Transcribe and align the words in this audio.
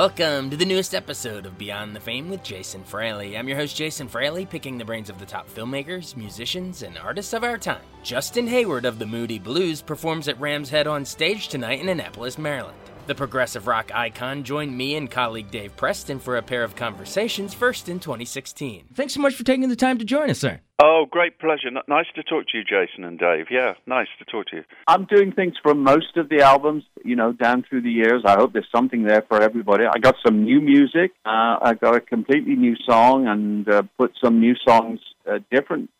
Welcome 0.00 0.48
to 0.48 0.56
the 0.56 0.64
newest 0.64 0.94
episode 0.94 1.44
of 1.44 1.58
Beyond 1.58 1.94
the 1.94 2.00
Fame 2.00 2.30
with 2.30 2.42
Jason 2.42 2.82
Fraley. 2.84 3.36
I'm 3.36 3.46
your 3.46 3.58
host, 3.58 3.76
Jason 3.76 4.08
Fraley, 4.08 4.46
picking 4.46 4.78
the 4.78 4.84
brains 4.86 5.10
of 5.10 5.18
the 5.18 5.26
top 5.26 5.46
filmmakers, 5.46 6.16
musicians, 6.16 6.82
and 6.82 6.96
artists 6.96 7.34
of 7.34 7.44
our 7.44 7.58
time. 7.58 7.82
Justin 8.02 8.46
Hayward 8.46 8.86
of 8.86 8.98
the 8.98 9.04
Moody 9.04 9.38
Blues 9.38 9.82
performs 9.82 10.26
at 10.26 10.40
Rams 10.40 10.70
Head 10.70 10.86
on 10.86 11.04
stage 11.04 11.48
tonight 11.48 11.80
in 11.80 11.90
Annapolis, 11.90 12.38
Maryland. 12.38 12.78
The 13.10 13.14
progressive 13.16 13.66
rock 13.66 13.90
icon 13.92 14.44
joined 14.44 14.78
me 14.78 14.94
and 14.94 15.10
colleague 15.10 15.50
Dave 15.50 15.76
Preston 15.76 16.20
for 16.20 16.36
a 16.36 16.42
pair 16.42 16.62
of 16.62 16.76
conversations 16.76 17.52
first 17.52 17.88
in 17.88 17.98
2016. 17.98 18.84
Thanks 18.94 19.14
so 19.14 19.20
much 19.20 19.34
for 19.34 19.42
taking 19.42 19.68
the 19.68 19.74
time 19.74 19.98
to 19.98 20.04
join 20.04 20.30
us, 20.30 20.38
sir. 20.38 20.60
Oh, 20.80 21.06
great 21.10 21.40
pleasure. 21.40 21.66
N- 21.66 21.82
nice 21.88 22.06
to 22.14 22.22
talk 22.22 22.44
to 22.46 22.58
you, 22.58 22.62
Jason 22.62 23.02
and 23.02 23.18
Dave. 23.18 23.46
Yeah, 23.50 23.74
nice 23.84 24.06
to 24.20 24.24
talk 24.26 24.46
to 24.50 24.58
you. 24.58 24.64
I'm 24.86 25.06
doing 25.06 25.32
things 25.32 25.54
from 25.60 25.82
most 25.82 26.16
of 26.16 26.28
the 26.28 26.42
albums, 26.42 26.84
you 27.04 27.16
know, 27.16 27.32
down 27.32 27.64
through 27.68 27.82
the 27.82 27.90
years. 27.90 28.22
I 28.24 28.34
hope 28.34 28.52
there's 28.52 28.70
something 28.72 29.02
there 29.02 29.22
for 29.22 29.42
everybody. 29.42 29.86
I 29.86 29.98
got 29.98 30.14
some 30.24 30.44
new 30.44 30.60
music. 30.60 31.10
Uh, 31.26 31.58
I 31.60 31.74
got 31.74 31.96
a 31.96 32.00
completely 32.00 32.54
new 32.54 32.76
song 32.88 33.26
and 33.26 33.68
uh, 33.68 33.82
put 33.98 34.12
some 34.22 34.38
new 34.38 34.54
songs, 34.64 35.00
uh, 35.28 35.40
different 35.50 35.90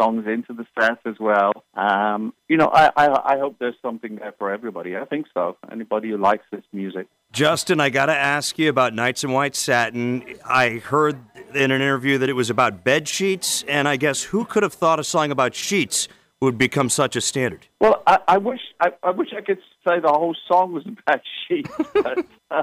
songs 0.00 0.26
into 0.26 0.52
the 0.52 0.66
set 0.78 0.98
as 1.04 1.16
well. 1.18 1.52
Um, 1.74 2.32
you 2.48 2.56
know, 2.56 2.70
I, 2.72 2.90
I, 2.96 3.34
I 3.34 3.38
hope 3.38 3.56
there's 3.58 3.74
something 3.82 4.16
there 4.16 4.34
for 4.38 4.52
everybody. 4.52 4.96
I 4.96 5.04
think 5.04 5.26
so. 5.34 5.56
Anybody 5.70 6.10
who 6.10 6.16
likes 6.16 6.44
this 6.50 6.64
music. 6.72 7.06
Justin, 7.32 7.80
I 7.80 7.90
got 7.90 8.06
to 8.06 8.14
ask 8.14 8.58
you 8.58 8.68
about 8.70 8.94
Nights 8.94 9.24
in 9.24 9.32
White 9.32 9.54
Satin. 9.54 10.24
I 10.44 10.78
heard 10.78 11.18
in 11.54 11.70
an 11.70 11.82
interview 11.82 12.18
that 12.18 12.28
it 12.28 12.34
was 12.34 12.50
about 12.50 12.84
bed 12.84 13.08
sheets, 13.08 13.64
and 13.68 13.86
I 13.86 13.96
guess 13.96 14.22
who 14.24 14.44
could 14.44 14.62
have 14.62 14.72
thought 14.72 14.98
a 14.98 15.04
song 15.04 15.30
about 15.30 15.54
sheets 15.54 16.08
would 16.40 16.58
become 16.58 16.88
such 16.88 17.16
a 17.16 17.20
standard? 17.20 17.66
Well, 17.80 18.02
I, 18.06 18.18
I 18.28 18.38
wish 18.38 18.60
I, 18.80 18.90
I 19.02 19.10
wish 19.10 19.28
I 19.36 19.40
could 19.40 19.58
say 19.86 20.00
the 20.00 20.08
whole 20.08 20.36
song 20.46 20.72
was 20.72 20.84
about 20.86 21.20
sheets, 21.48 21.70
but 21.92 22.26
uh, 22.50 22.62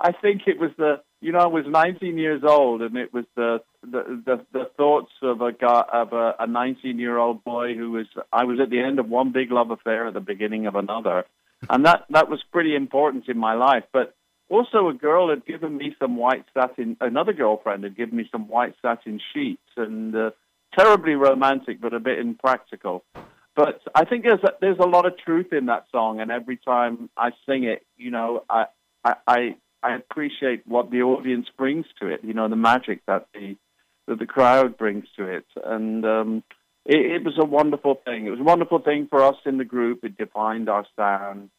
I 0.00 0.12
think 0.12 0.42
it 0.46 0.58
was 0.58 0.70
the 0.76 1.00
you 1.24 1.32
know 1.32 1.40
I 1.40 1.46
was 1.46 1.64
19 1.66 2.18
years 2.18 2.42
old, 2.46 2.82
and 2.82 2.96
it 2.96 3.12
was 3.12 3.24
the 3.34 3.60
the 3.82 4.22
the, 4.24 4.46
the 4.52 4.70
thoughts 4.76 5.12
of 5.22 5.40
a 5.40 5.52
guy 5.52 5.84
of 5.92 6.12
a, 6.12 6.34
a 6.38 6.46
19 6.46 6.98
year 6.98 7.18
old 7.18 7.42
boy 7.42 7.74
who 7.74 7.90
was 7.92 8.06
I 8.32 8.44
was 8.44 8.60
at 8.60 8.70
the 8.70 8.80
end 8.80 8.98
of 8.98 9.08
one 9.08 9.32
big 9.32 9.50
love 9.50 9.70
affair 9.70 10.06
at 10.06 10.14
the 10.14 10.20
beginning 10.20 10.66
of 10.66 10.74
another 10.74 11.24
and 11.68 11.86
that 11.86 12.04
that 12.10 12.28
was 12.28 12.42
pretty 12.52 12.74
important 12.74 13.28
in 13.28 13.38
my 13.38 13.54
life. 13.54 13.84
But 13.92 14.14
also, 14.48 14.88
a 14.88 14.94
girl 14.94 15.30
had 15.30 15.46
given 15.46 15.76
me 15.76 15.96
some 15.98 16.16
white 16.16 16.44
satin. 16.52 16.96
Another 17.00 17.32
girlfriend 17.32 17.84
had 17.84 17.96
given 17.96 18.16
me 18.16 18.28
some 18.30 18.48
white 18.48 18.74
satin 18.82 19.20
sheets, 19.32 19.68
and 19.76 20.14
uh, 20.14 20.30
terribly 20.78 21.14
romantic, 21.14 21.80
but 21.80 21.94
a 21.94 22.00
bit 22.00 22.18
impractical. 22.18 23.04
But 23.56 23.80
I 23.94 24.04
think 24.04 24.24
there's 24.24 24.42
a, 24.42 24.52
there's 24.60 24.78
a 24.78 24.86
lot 24.86 25.06
of 25.06 25.16
truth 25.18 25.52
in 25.52 25.66
that 25.66 25.86
song, 25.90 26.20
and 26.20 26.30
every 26.30 26.56
time 26.56 27.08
I 27.16 27.30
sing 27.46 27.64
it, 27.64 27.86
you 27.96 28.10
know, 28.10 28.44
I 28.50 28.66
I 29.04 29.14
I 29.26 29.56
appreciate 29.92 30.66
what 30.66 30.90
the 30.90 31.02
audience 31.02 31.46
brings 31.56 31.86
to 32.00 32.08
it. 32.08 32.20
You 32.22 32.34
know, 32.34 32.48
the 32.48 32.56
magic 32.56 33.04
that 33.06 33.26
the 33.34 33.56
that 34.06 34.18
the 34.18 34.26
crowd 34.26 34.76
brings 34.76 35.04
to 35.16 35.26
it, 35.26 35.46
and 35.64 36.04
um, 36.04 36.42
it, 36.84 36.96
it 36.96 37.24
was 37.24 37.34
a 37.38 37.44
wonderful 37.44 38.00
thing. 38.04 38.26
It 38.26 38.30
was 38.30 38.40
a 38.40 38.44
wonderful 38.44 38.80
thing 38.80 39.06
for 39.08 39.22
us 39.22 39.36
in 39.46 39.58
the 39.58 39.64
group. 39.64 40.04
It 40.04 40.16
defined 40.16 40.68
our 40.68 40.86
sound, 40.96 41.50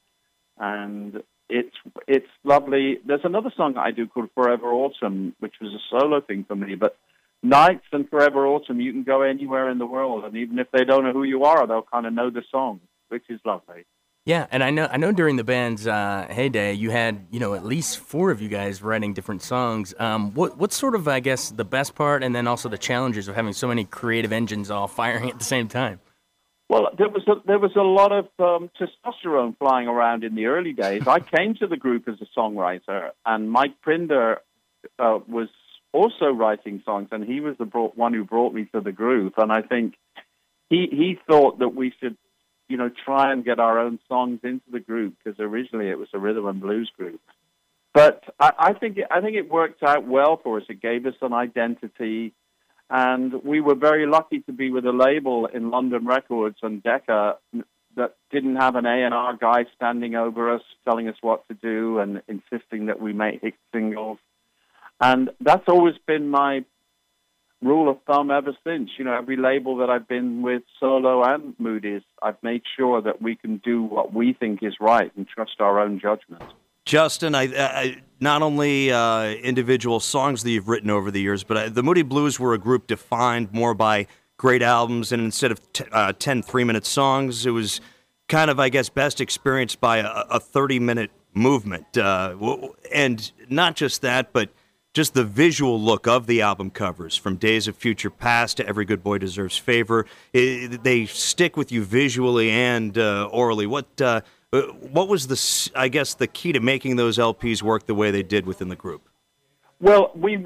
and 0.57 1.23
it's 1.49 1.75
it's 2.07 2.29
lovely. 2.43 2.97
There's 3.05 3.21
another 3.23 3.51
song 3.55 3.77
I 3.77 3.91
do 3.91 4.07
called 4.07 4.29
Forever 4.35 4.71
Autumn, 4.71 5.35
which 5.39 5.55
was 5.61 5.73
a 5.73 5.83
solo 5.89 6.21
thing 6.21 6.45
for 6.47 6.55
me. 6.55 6.75
But 6.75 6.97
Nights 7.43 7.85
and 7.91 8.09
Forever 8.09 8.47
Autumn, 8.47 8.79
you 8.79 8.91
can 8.91 9.03
go 9.03 9.21
anywhere 9.21 9.69
in 9.69 9.77
the 9.77 9.85
world, 9.85 10.25
and 10.25 10.35
even 10.35 10.59
if 10.59 10.67
they 10.71 10.83
don't 10.83 11.03
know 11.03 11.13
who 11.13 11.23
you 11.23 11.43
are, 11.43 11.67
they'll 11.67 11.83
kind 11.83 12.05
of 12.05 12.13
know 12.13 12.29
the 12.29 12.43
song, 12.51 12.79
which 13.09 13.23
is 13.29 13.39
lovely. 13.45 13.85
Yeah, 14.25 14.47
and 14.49 14.63
I 14.63 14.71
know 14.71 14.87
I 14.91 14.97
know 14.97 15.11
during 15.11 15.35
the 15.35 15.43
band's 15.43 15.85
uh, 15.85 16.25
heyday, 16.27 16.73
you 16.73 16.89
had 16.89 17.27
you 17.29 17.39
know 17.39 17.53
at 17.53 17.63
least 17.63 17.99
four 17.99 18.31
of 18.31 18.41
you 18.41 18.49
guys 18.49 18.81
writing 18.81 19.13
different 19.13 19.43
songs. 19.43 19.93
Um, 19.99 20.33
what 20.33 20.57
what's 20.57 20.75
sort 20.75 20.95
of 20.95 21.07
I 21.07 21.19
guess 21.19 21.51
the 21.51 21.63
best 21.63 21.93
part, 21.93 22.23
and 22.23 22.33
then 22.33 22.47
also 22.47 22.67
the 22.67 22.77
challenges 22.77 23.27
of 23.27 23.35
having 23.35 23.53
so 23.53 23.67
many 23.67 23.85
creative 23.85 24.31
engines 24.33 24.71
all 24.71 24.87
firing 25.01 25.29
at 25.29 25.37
the 25.37 25.45
same 25.45 25.67
time? 25.67 25.99
Well, 26.69 26.89
there 26.97 27.09
was 27.09 27.21
a, 27.27 27.35
there 27.45 27.59
was 27.59 27.75
a 27.75 27.83
lot 27.83 28.11
of 28.11 28.25
um, 28.39 28.71
testosterone 28.79 29.55
flying 29.59 29.87
around 29.87 30.23
in 30.23 30.33
the 30.33 30.47
early 30.47 30.73
days. 30.73 31.07
I 31.07 31.19
came 31.37 31.53
to 31.55 31.67
the 31.67 31.77
group 31.77 32.07
as 32.07 32.15
a 32.19 32.39
songwriter, 32.39 33.11
and 33.27 33.51
Mike 33.51 33.75
Pinder 33.83 34.41
uh, 34.97 35.19
was 35.27 35.49
also 35.93 36.31
writing 36.31 36.81
songs, 36.83 37.09
and 37.11 37.23
he 37.23 37.41
was 37.41 37.57
the 37.59 37.65
brought, 37.65 37.95
one 37.95 38.13
who 38.15 38.23
brought 38.23 38.55
me 38.55 38.67
to 38.73 38.81
the 38.81 38.91
group. 38.91 39.35
And 39.37 39.51
I 39.51 39.61
think 39.61 39.93
he 40.71 40.87
he 40.89 41.19
thought 41.27 41.59
that 41.59 41.75
we 41.75 41.93
should 42.01 42.17
you 42.67 42.77
know, 42.77 42.89
try 42.89 43.31
and 43.31 43.45
get 43.45 43.59
our 43.59 43.79
own 43.79 43.99
songs 44.07 44.39
into 44.43 44.65
the 44.71 44.79
group 44.79 45.15
because 45.23 45.39
originally 45.39 45.89
it 45.89 45.99
was 45.99 46.09
a 46.13 46.19
rhythm 46.19 46.47
and 46.47 46.59
blues 46.59 46.91
group. 46.97 47.21
But 47.93 48.23
I, 48.39 48.51
I 48.57 48.73
think 48.73 48.97
it, 48.97 49.05
I 49.09 49.21
think 49.21 49.35
it 49.35 49.49
worked 49.49 49.83
out 49.83 50.07
well 50.07 50.39
for 50.41 50.57
us. 50.57 50.63
It 50.69 50.81
gave 50.81 51.05
us 51.05 51.13
an 51.21 51.33
identity, 51.33 52.33
and 52.89 53.43
we 53.43 53.61
were 53.61 53.75
very 53.75 54.05
lucky 54.05 54.41
to 54.41 54.51
be 54.51 54.69
with 54.71 54.85
a 54.85 54.91
label 54.91 55.45
in 55.45 55.69
London 55.69 56.05
Records 56.05 56.57
and 56.61 56.83
Decca 56.83 57.37
that 57.95 58.15
didn't 58.29 58.57
have 58.57 58.75
an 58.75 58.85
A 58.85 59.05
and 59.05 59.13
R 59.13 59.37
guy 59.37 59.65
standing 59.75 60.15
over 60.15 60.53
us 60.53 60.61
telling 60.83 61.07
us 61.07 61.15
what 61.21 61.47
to 61.47 61.53
do 61.53 61.99
and 61.99 62.21
insisting 62.27 62.87
that 62.87 62.99
we 62.99 63.13
make 63.13 63.41
hit 63.41 63.53
singles. 63.73 64.17
And 64.99 65.29
that's 65.39 65.67
always 65.67 65.95
been 66.05 66.29
my 66.29 66.65
rule 67.65 67.89
of 67.89 67.97
thumb 68.07 68.31
ever 68.31 68.55
since. 68.63 68.91
You 68.97 69.05
know, 69.05 69.13
every 69.13 69.35
label 69.35 69.77
that 69.77 69.89
I've 69.89 70.07
been 70.07 70.41
with, 70.41 70.63
solo 70.79 71.23
and 71.23 71.55
Moody's, 71.59 72.03
I've 72.21 72.41
made 72.43 72.61
sure 72.77 73.01
that 73.01 73.21
we 73.21 73.35
can 73.35 73.57
do 73.57 73.83
what 73.83 74.13
we 74.13 74.33
think 74.33 74.59
is 74.61 74.75
right 74.79 75.11
and 75.17 75.27
trust 75.27 75.59
our 75.59 75.79
own 75.79 75.99
judgment. 75.99 76.43
Justin, 76.85 77.33
I, 77.33 77.43
I 77.57 78.03
not 78.19 78.43
only 78.43 78.91
uh, 78.91 79.29
individual 79.29 79.99
songs 79.99 80.43
that 80.43 80.51
you've 80.51 80.69
written 80.69 80.91
over 80.91 81.09
the 81.09 81.19
years, 81.19 81.43
but 81.43 81.57
I, 81.57 81.69
the 81.69 81.81
Moody 81.81 82.03
Blues 82.03 82.39
were 82.39 82.53
a 82.53 82.59
group 82.59 82.85
defined 82.85 83.51
more 83.51 83.73
by 83.73 84.05
great 84.37 84.61
albums, 84.61 85.11
and 85.11 85.21
instead 85.21 85.51
of 85.51 85.73
t- 85.73 85.85
uh, 85.91 86.13
10 86.13 86.43
three 86.43 86.63
minute 86.63 86.85
songs, 86.85 87.45
it 87.45 87.51
was 87.51 87.81
kind 88.27 88.51
of, 88.51 88.59
I 88.59 88.69
guess, 88.69 88.89
best 88.89 89.19
experienced 89.19 89.81
by 89.81 89.97
a, 89.97 90.25
a 90.29 90.39
30 90.39 90.79
minute 90.79 91.11
movement. 91.33 91.97
Uh, 91.97 92.35
and 92.93 93.31
not 93.49 93.75
just 93.75 94.03
that, 94.03 94.31
but 94.31 94.49
just 94.95 95.13
the 95.13 95.25
visual 95.25 95.79
look 95.79 96.07
of 96.07 96.25
the 96.25 96.41
album 96.41 96.71
covers 96.71 97.17
from 97.17 97.35
Days 97.35 97.67
of 97.67 97.75
Future 97.75 98.09
Passed 98.09 98.57
to 98.57 98.67
Every 98.67 98.85
Good 98.85 99.03
Boy 99.03 99.17
Deserves 99.17 99.57
Favor. 99.57 100.05
It, 100.31 100.83
they 100.83 101.05
stick 101.05 101.57
with 101.57 101.69
you 101.69 101.83
visually 101.83 102.49
and 102.49 102.97
uh, 102.97 103.27
orally. 103.29 103.67
What 103.67 104.01
uh, 104.01 104.21
what 104.51 105.09
was 105.09 105.27
the 105.27 105.71
I 105.77 105.89
guess 105.89 106.13
the 106.13 106.27
key 106.27 106.53
to 106.53 106.61
making 106.61 106.95
those 106.95 107.17
LPs 107.17 107.61
work 107.61 107.87
the 107.87 107.93
way 107.93 108.09
they 108.09 108.23
did 108.23 108.45
within 108.45 108.69
the 108.69 108.77
group? 108.77 109.09
Well, 109.81 110.13
we 110.15 110.37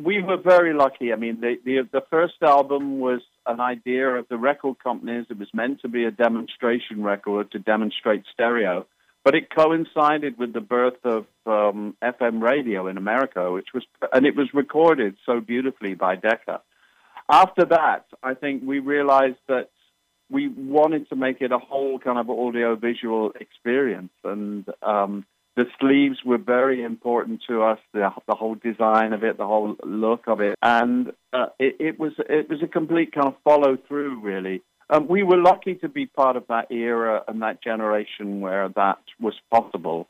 we 0.00 0.22
were 0.22 0.36
very 0.36 0.72
lucky. 0.72 1.12
I 1.12 1.16
mean, 1.16 1.40
the 1.40 1.56
the, 1.64 1.88
the 1.90 2.02
first 2.08 2.34
album 2.42 3.00
was 3.00 3.22
an 3.44 3.58
idea 3.58 4.08
of 4.08 4.28
the 4.28 4.38
record 4.38 4.76
companies. 4.78 5.26
It 5.30 5.38
was 5.38 5.52
meant 5.52 5.80
to 5.80 5.88
be 5.88 6.04
a 6.04 6.12
demonstration 6.12 7.02
record 7.02 7.50
to 7.50 7.58
demonstrate 7.58 8.22
stereo, 8.32 8.86
but 9.26 9.34
it 9.34 9.50
coincided 9.52 10.38
with 10.38 10.52
the 10.52 10.60
birth 10.60 11.04
of 11.04 11.26
um, 11.46 11.96
FM 12.00 12.40
radio 12.40 12.86
in 12.86 12.96
America, 12.96 13.50
which 13.50 13.66
was 13.74 13.82
and 14.12 14.24
it 14.24 14.36
was 14.36 14.54
recorded 14.54 15.16
so 15.26 15.40
beautifully 15.40 15.94
by 15.94 16.14
Decca. 16.14 16.60
After 17.28 17.64
that, 17.64 18.04
I 18.22 18.34
think 18.34 18.62
we 18.64 18.78
realized 18.78 19.40
that 19.48 19.70
we 20.30 20.46
wanted 20.46 21.08
to 21.08 21.16
make 21.16 21.40
it 21.40 21.50
a 21.50 21.58
whole 21.58 21.98
kind 21.98 22.20
of 22.20 22.30
audio 22.30 22.76
visual 22.76 23.32
experience, 23.40 24.12
and 24.22 24.64
um, 24.80 25.26
the 25.56 25.64
sleeves 25.80 26.18
were 26.24 26.38
very 26.38 26.84
important 26.84 27.42
to 27.48 27.64
us. 27.64 27.80
The, 27.92 28.08
the 28.28 28.36
whole 28.36 28.54
design 28.54 29.12
of 29.12 29.24
it, 29.24 29.38
the 29.38 29.46
whole 29.46 29.74
look 29.82 30.28
of 30.28 30.40
it, 30.40 30.54
and 30.62 31.08
uh, 31.32 31.46
it, 31.58 31.74
it, 31.80 31.98
was 31.98 32.12
it 32.18 32.48
was 32.48 32.62
a 32.62 32.68
complete 32.68 33.10
kind 33.10 33.26
of 33.26 33.34
follow 33.42 33.76
through. 33.88 34.20
Really, 34.20 34.62
um, 34.90 35.08
we 35.08 35.22
were 35.22 35.36
lucky 35.36 35.74
to 35.76 35.88
be 35.88 36.06
part 36.06 36.36
of 36.36 36.46
that 36.48 36.70
era 36.70 37.22
and 37.26 37.42
that 37.42 37.62
generation 37.62 38.40
where 38.40 38.68
that 38.70 38.98
was 39.20 39.34
possible. 39.50 40.06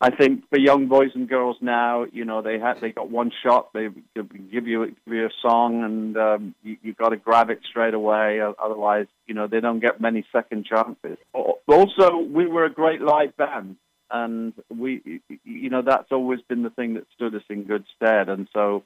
I 0.00 0.10
think 0.10 0.48
for 0.48 0.58
young 0.58 0.86
boys 0.86 1.10
and 1.14 1.28
girls 1.28 1.56
now, 1.60 2.06
you 2.12 2.24
know, 2.24 2.40
they 2.40 2.58
had 2.58 2.80
they 2.80 2.92
got 2.92 3.10
one 3.10 3.32
shot. 3.42 3.72
They 3.72 3.88
give 4.14 4.28
you 4.32 4.86
give 4.86 5.14
you 5.14 5.26
a 5.26 5.30
song, 5.42 5.82
and 5.82 6.16
um, 6.16 6.54
you 6.62 6.76
you 6.82 6.92
got 6.94 7.08
to 7.08 7.16
grab 7.16 7.50
it 7.50 7.60
straight 7.68 7.94
away. 7.94 8.40
Otherwise, 8.40 9.06
you 9.26 9.34
know, 9.34 9.48
they 9.48 9.60
don't 9.60 9.80
get 9.80 10.00
many 10.00 10.24
second 10.30 10.66
chances. 10.66 11.18
Also, 11.32 12.18
we 12.18 12.46
were 12.46 12.64
a 12.64 12.72
great 12.72 13.00
live 13.00 13.36
band 13.36 13.76
and 14.10 14.54
we, 14.70 15.20
you 15.44 15.70
know, 15.70 15.82
that's 15.82 16.12
always 16.12 16.40
been 16.42 16.62
the 16.62 16.70
thing 16.70 16.94
that 16.94 17.04
stood 17.14 17.34
us 17.34 17.42
in 17.50 17.64
good 17.64 17.84
stead. 17.96 18.28
And 18.28 18.48
so 18.54 18.84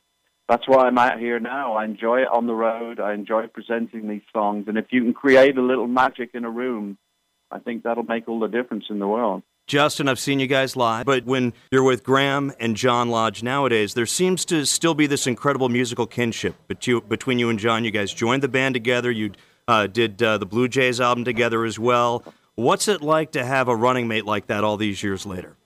that's 0.52 0.68
why 0.68 0.86
I'm 0.86 0.98
out 0.98 1.18
here 1.18 1.40
now. 1.40 1.72
I 1.76 1.86
enjoy 1.86 2.20
it 2.20 2.28
on 2.28 2.46
the 2.46 2.52
road. 2.52 3.00
I 3.00 3.14
enjoy 3.14 3.46
presenting 3.46 4.06
these 4.06 4.22
songs, 4.34 4.66
and 4.68 4.76
if 4.76 4.86
you 4.90 5.02
can 5.02 5.14
create 5.14 5.56
a 5.56 5.62
little 5.62 5.86
magic 5.86 6.30
in 6.34 6.44
a 6.44 6.50
room, 6.50 6.98
I 7.50 7.58
think 7.58 7.84
that'll 7.84 8.02
make 8.02 8.28
all 8.28 8.38
the 8.38 8.48
difference 8.48 8.84
in 8.90 8.98
the 8.98 9.08
world. 9.08 9.42
Justin, 9.66 10.08
I've 10.08 10.18
seen 10.18 10.40
you 10.40 10.46
guys 10.46 10.76
live, 10.76 11.06
but 11.06 11.24
when 11.24 11.54
you're 11.70 11.84
with 11.84 12.04
Graeme 12.04 12.52
and 12.60 12.76
John 12.76 13.08
Lodge 13.08 13.42
nowadays, 13.42 13.94
there 13.94 14.04
seems 14.04 14.44
to 14.46 14.66
still 14.66 14.92
be 14.92 15.06
this 15.06 15.26
incredible 15.26 15.70
musical 15.70 16.06
kinship 16.06 16.54
between 16.68 17.38
you 17.38 17.48
and 17.48 17.58
John. 17.58 17.82
You 17.82 17.90
guys 17.90 18.12
joined 18.12 18.42
the 18.42 18.48
band 18.48 18.74
together. 18.74 19.10
You 19.10 19.32
uh, 19.66 19.86
did 19.86 20.22
uh, 20.22 20.36
the 20.36 20.44
Blue 20.44 20.68
Jays 20.68 21.00
album 21.00 21.24
together 21.24 21.64
as 21.64 21.78
well. 21.78 22.24
What's 22.56 22.88
it 22.88 23.00
like 23.00 23.32
to 23.32 23.44
have 23.44 23.68
a 23.68 23.74
running 23.74 24.06
mate 24.06 24.26
like 24.26 24.48
that 24.48 24.64
all 24.64 24.76
these 24.76 25.02
years 25.02 25.24
later? 25.24 25.56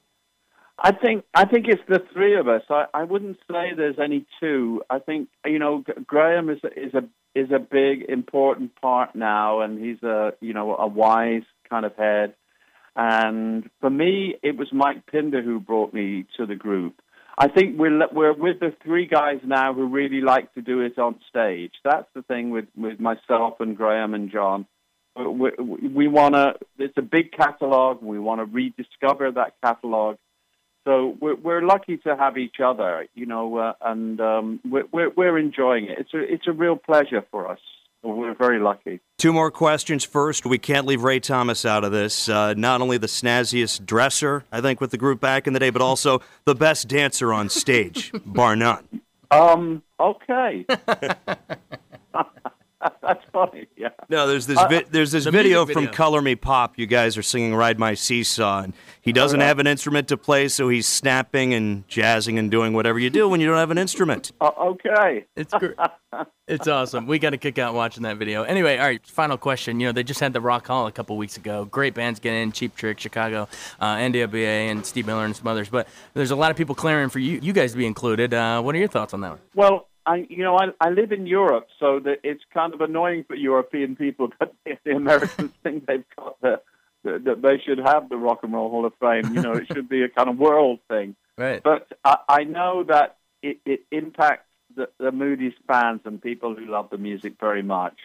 I 0.79 0.93
think 0.93 1.25
I 1.35 1.47
think 1.47 1.67
it's 1.69 1.83
the 1.89 2.03
three 2.13 2.37
of 2.37 2.49
us. 2.49 2.63
I, 2.69 2.85
I 2.93 3.05
wouldn't 3.05 3.39
say 3.51 3.73
there's 3.75 3.99
any 3.99 4.27
two. 4.41 4.83
I 4.91 4.99
think 4.99 5.29
you 5.45 5.59
know 5.59 5.83
Graeme 6.07 6.51
is 6.51 6.59
is 6.77 6.95
a 6.95 7.05
is 7.35 7.51
a 7.51 7.59
big 7.59 8.03
important 8.09 8.79
part 8.81 9.15
now, 9.15 9.61
and 9.61 9.83
he's 9.83 10.03
a 10.03 10.33
you 10.41 10.53
know 10.53 10.77
a 10.77 10.87
wise 10.87 11.45
kind 11.69 11.87
of 11.87 11.97
head. 11.97 12.35
And 12.95 13.69
for 13.81 13.91
me, 13.91 14.37
it 14.43 14.57
was 14.57 14.69
Mike 14.73 15.07
Pinder 15.07 15.43
who 15.43 15.61
brought 15.61 15.93
me 15.93 16.27
to 16.37 16.47
the 16.47 16.55
group. 16.55 17.01
I 17.39 17.49
think 17.49 17.79
we're 17.79 18.07
we're 18.13 18.35
with 18.35 18.61
the 18.61 18.75
three 18.85 19.07
guys 19.07 19.41
now 19.45 19.73
who 19.73 19.87
really 19.87 20.21
like 20.21 20.53
to 20.55 20.63
do 20.63 20.81
it 20.81 20.99
on 20.99 21.21
stage. 21.29 21.73
That's 21.85 22.09
the 22.15 22.23
thing 22.23 22.51
with 22.51 22.67
with 22.77 23.01
myself 23.01 23.61
and 23.61 23.77
Graeme 23.77 24.13
and 24.13 24.31
John 24.31 24.67
we, 25.17 25.51
we 25.59 26.09
want 26.09 26.35
to. 26.35 26.55
It's 26.79 26.97
a 26.97 27.03
big 27.03 27.33
catalog. 27.33 28.03
We 28.03 28.19
want 28.19 28.41
to 28.41 28.45
rediscover 28.45 29.31
that 29.33 29.55
catalog. 29.63 30.17
So 30.87 31.17
we're, 31.21 31.35
we're 31.35 31.63
lucky 31.63 31.97
to 31.99 32.17
have 32.17 32.39
each 32.39 32.61
other, 32.65 33.09
you 33.17 33.27
know, 33.27 33.57
uh, 33.57 33.73
and 33.81 34.21
um, 34.21 34.61
we're, 34.65 35.11
we're 35.11 35.37
enjoying 35.37 35.87
it. 35.87 35.99
It's 35.99 36.15
a 36.15 36.21
it's 36.21 36.47
a 36.47 36.53
real 36.53 36.77
pleasure 36.77 37.25
for 37.33 37.51
us. 37.51 37.59
We're 38.05 38.37
very 38.37 38.61
lucky. 38.61 39.01
Two 39.19 39.33
more 39.33 39.51
questions. 39.51 40.05
First, 40.05 40.47
we 40.47 40.59
can't 40.59 40.87
leave 40.87 41.03
Ray 41.03 41.19
Thomas 41.19 41.67
out 41.67 41.83
of 41.83 41.91
this. 41.91 42.29
Uh, 42.29 42.55
not 42.55 42.81
only 42.81 42.99
the 42.99 43.09
snazziest 43.09 43.85
dresser, 43.85 44.45
I 44.53 44.61
think, 44.61 44.81
with 44.81 44.93
the 44.93 44.97
group 44.97 45.21
back 45.21 45.49
in 45.49 45.55
the 45.55 45.59
day, 45.59 45.71
but 45.71 45.83
also 45.83 46.23
the 46.45 46.55
best 46.55 46.87
dancer 46.87 47.33
on 47.33 47.49
stage, 47.49 48.13
bar 48.25 48.55
none. 48.55 48.87
Um. 49.33 49.83
Okay. 49.99 50.67
That's 53.03 53.25
funny. 53.33 53.67
Yeah. 53.77 53.89
No, 54.09 54.27
there's 54.27 54.47
this 54.47 54.59
vi- 54.59 54.85
there's 54.91 55.11
this 55.11 55.25
the 55.25 55.31
video, 55.31 55.65
video 55.65 55.87
from 55.87 55.95
Color 55.95 56.21
Me 56.21 56.35
Pop. 56.37 56.79
You 56.79 56.87
guys 56.87 57.17
are 57.17 57.23
singing 57.23 57.55
"Ride 57.55 57.79
My 57.79 57.95
Seesaw," 57.95 58.65
and 58.65 58.75
he 59.01 59.13
doesn't 59.13 59.41
have 59.41 59.59
an 59.59 59.67
instrument 59.67 60.09
to 60.09 60.17
play, 60.19 60.49
so 60.49 60.69
he's 60.69 60.87
snapping 60.87 61.55
and 61.55 61.89
jazzing 61.89 62.39
and 62.39 62.51
doing 62.51 62.75
whatever 62.75 62.99
you 62.99 63.09
do 63.09 63.29
when 63.29 63.41
you 63.41 63.47
don't 63.47 63.57
have 63.57 63.71
an 63.71 63.79
instrument. 63.79 64.33
Uh, 64.47 64.51
okay. 64.59 65.25
It's 65.35 65.53
great. 65.55 65.75
it's 66.47 66.69
awesome. 66.69 67.07
We 67.07 67.19
got 67.19 67.31
to 67.31 67.39
kick 67.39 67.59
out 67.59 67.75
watching 67.75 68.03
that 68.03 68.17
video. 68.19 68.43
Anyway, 68.43 68.77
all 68.77 68.85
right. 68.85 69.05
Final 69.07 69.39
question. 69.39 69.81
You 69.81 69.89
know, 69.89 69.93
they 69.93 70.03
just 70.05 70.21
had 70.21 70.33
the 70.35 70.41
Rock 70.41 70.67
Hall 70.67 70.87
a 70.87 70.93
couple 70.93 71.17
weeks 71.17 71.37
ago. 71.37 71.65
Great 71.65 71.95
bands 71.95 72.21
get 72.21 72.35
in: 72.35 72.53
Cheap 72.53 72.77
Trick, 72.77 73.01
Chicago, 73.01 73.49
uh, 73.81 73.97
NWA, 73.97 74.71
and 74.71 74.85
Steve 74.85 75.07
Miller 75.07 75.25
and 75.25 75.35
some 75.35 75.47
others. 75.47 75.69
But 75.71 75.89
there's 76.15 76.31
a 76.31 76.37
lot 76.37 76.51
of 76.51 76.57
people 76.57 76.75
clearing 76.75 77.09
for 77.09 77.19
you, 77.19 77.41
you 77.43 77.53
guys 77.53 77.73
to 77.73 77.79
be 77.79 77.87
included. 77.87 78.35
Uh, 78.35 78.61
what 78.61 78.75
are 78.75 78.79
your 78.79 78.89
thoughts 78.89 79.15
on 79.15 79.23
that 79.23 79.31
one? 79.31 79.41
Well. 79.55 79.89
I, 80.07 80.27
you 80.29 80.45
know, 80.45 80.57
I, 80.57 80.69
I 80.81 80.91
live 80.91 81.11
in 81.11 81.27
Europe, 81.27 81.67
so 81.81 81.99
that 82.01 82.21
it's 82.23 82.43
kind 82.55 82.73
of 82.73 82.81
annoying 82.81 83.25
for 83.25 83.35
European 83.35 83.97
people 83.97 84.29
that 84.41 84.53
the 84.85 84.93
Americans 84.93 85.53
think 85.63 85.87
they've 85.87 86.05
got 86.17 86.41
the, 86.41 86.61
the, 87.03 87.19
that 87.25 87.43
they 87.43 87.61
should 87.65 87.79
have 87.79 88.09
the 88.09 88.17
Rock 88.17 88.41
and 88.45 88.53
Roll 88.53 88.71
Hall 88.71 88.87
of 88.87 88.93
Fame. 89.01 89.35
You 89.35 89.43
know, 89.43 89.53
it 89.53 89.67
should 89.67 89.89
be 89.89 90.03
a 90.03 90.09
kind 90.09 90.29
of 90.29 90.39
world 90.39 90.81
thing. 90.89 91.17
Right. 91.39 91.63
But 91.63 91.93
I, 92.03 92.17
I 92.31 92.45
know 92.45 92.85
that 92.85 93.19
it, 93.43 93.59
it 93.67 93.81
impacts 93.93 94.49
the, 94.75 94.89
the 94.99 95.13
Moody's 95.13 95.53
fans 95.67 96.01
and 96.07 96.19
people 96.19 96.55
who 96.55 96.65
love 96.65 96.89
the 96.89 96.97
music 96.97 97.35
very 97.39 97.63
much, 97.63 97.99